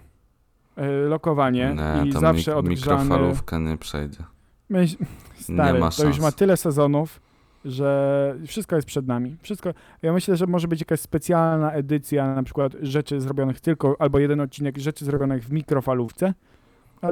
yy, 0.76 0.84
lokowanie 1.08 1.76
Nie, 1.76 2.08
i 2.08 2.12
zawsze 2.12 2.52
mik- 2.52 2.56
odgrzany... 2.56 3.02
mikrofalówka 3.02 3.58
nie 3.58 3.76
przejdzie. 3.76 4.24
Myśl, 4.72 4.96
stary, 5.40 5.80
to 5.96 6.06
już 6.06 6.20
ma 6.20 6.32
tyle 6.32 6.56
sezonów, 6.56 7.20
że 7.64 8.36
wszystko 8.46 8.76
jest 8.76 8.88
przed 8.88 9.06
nami. 9.06 9.36
Wszystko. 9.42 9.74
Ja 10.02 10.12
myślę, 10.12 10.36
że 10.36 10.46
może 10.46 10.68
być 10.68 10.80
jakaś 10.80 11.00
specjalna 11.00 11.72
edycja, 11.72 12.34
na 12.34 12.42
przykład 12.42 12.72
rzeczy 12.82 13.20
zrobionych 13.20 13.60
tylko, 13.60 13.96
albo 13.98 14.18
jeden 14.18 14.40
odcinek 14.40 14.78
rzeczy 14.78 15.04
zrobionych 15.04 15.44
w 15.44 15.52
mikrofalówce. 15.52 16.34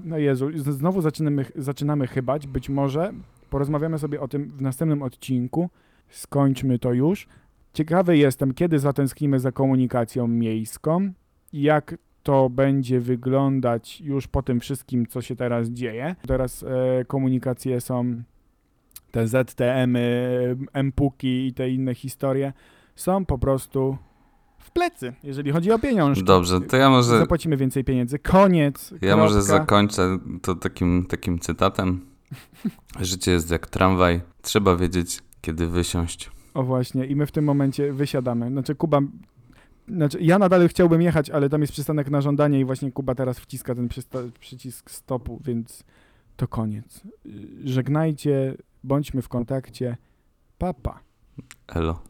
No 0.04 0.18
Jezu, 0.18 0.48
znowu 0.54 1.00
zaczynamy, 1.00 1.44
zaczynamy 1.56 2.06
chybać. 2.06 2.46
Być 2.46 2.68
może 2.68 3.12
porozmawiamy 3.50 3.98
sobie 3.98 4.20
o 4.20 4.28
tym 4.28 4.50
w 4.50 4.62
następnym 4.62 5.02
odcinku. 5.02 5.70
Skończmy 6.08 6.78
to 6.78 6.92
już. 6.92 7.28
Ciekawy 7.72 8.16
jestem, 8.16 8.54
kiedy 8.54 8.78
zatęsknimy 8.78 9.40
za 9.40 9.52
komunikacją 9.52 10.28
miejską 10.28 11.12
jak 11.52 11.94
to 12.22 12.50
będzie 12.50 13.00
wyglądać 13.00 14.00
już 14.00 14.26
po 14.26 14.42
tym 14.42 14.60
wszystkim, 14.60 15.06
co 15.06 15.22
się 15.22 15.36
teraz 15.36 15.68
dzieje. 15.68 16.16
Teraz 16.26 16.62
e, 16.62 17.04
komunikacje 17.04 17.80
są 17.80 18.22
te 19.10 19.28
ZTM-y, 19.28 20.56
MPUki 20.82 21.46
i 21.46 21.54
te 21.54 21.70
inne 21.70 21.94
historie 21.94 22.52
są 22.96 23.26
po 23.26 23.38
prostu 23.38 23.96
w 24.58 24.70
plecy, 24.70 25.12
jeżeli 25.22 25.50
chodzi 25.52 25.72
o 25.72 25.78
pieniążki. 25.78 26.24
Dobrze, 26.24 26.60
to 26.60 26.76
ja 26.76 26.90
może, 26.90 27.18
Zapłacimy 27.18 27.56
więcej 27.56 27.84
pieniędzy. 27.84 28.18
Koniec. 28.18 28.94
ja 29.02 29.16
może 29.16 29.34
kropka. 29.34 29.52
zakończę 29.52 30.18
to 30.42 30.54
takim, 30.54 31.06
takim 31.08 31.38
cytatem. 31.38 32.00
Życie 33.00 33.32
jest 33.32 33.50
jak 33.50 33.66
tramwaj. 33.66 34.20
Trzeba 34.42 34.76
wiedzieć, 34.76 35.20
kiedy 35.40 35.66
wysiąść. 35.66 36.30
O 36.54 36.62
właśnie, 36.62 37.06
i 37.06 37.16
my 37.16 37.26
w 37.26 37.32
tym 37.32 37.44
momencie 37.44 37.92
wysiadamy. 37.92 38.48
Znaczy 38.48 38.74
Kuba, 38.74 39.00
znaczy 39.94 40.18
ja 40.20 40.38
nadal 40.38 40.68
chciałbym 40.68 41.02
jechać, 41.02 41.30
ale 41.30 41.48
tam 41.48 41.60
jest 41.60 41.72
przystanek 41.72 42.10
na 42.10 42.20
żądanie 42.20 42.60
i 42.60 42.64
właśnie 42.64 42.92
Kuba 42.92 43.14
teraz 43.14 43.38
wciska 43.38 43.74
ten 43.74 43.88
przycisk 44.40 44.90
stopu, 44.90 45.40
więc 45.44 45.84
to 46.36 46.48
koniec. 46.48 47.02
Żegnajcie, 47.64 48.54
bądźmy 48.84 49.22
w 49.22 49.28
kontakcie. 49.28 49.96
Papa. 50.58 51.00
Pa. 51.66 52.02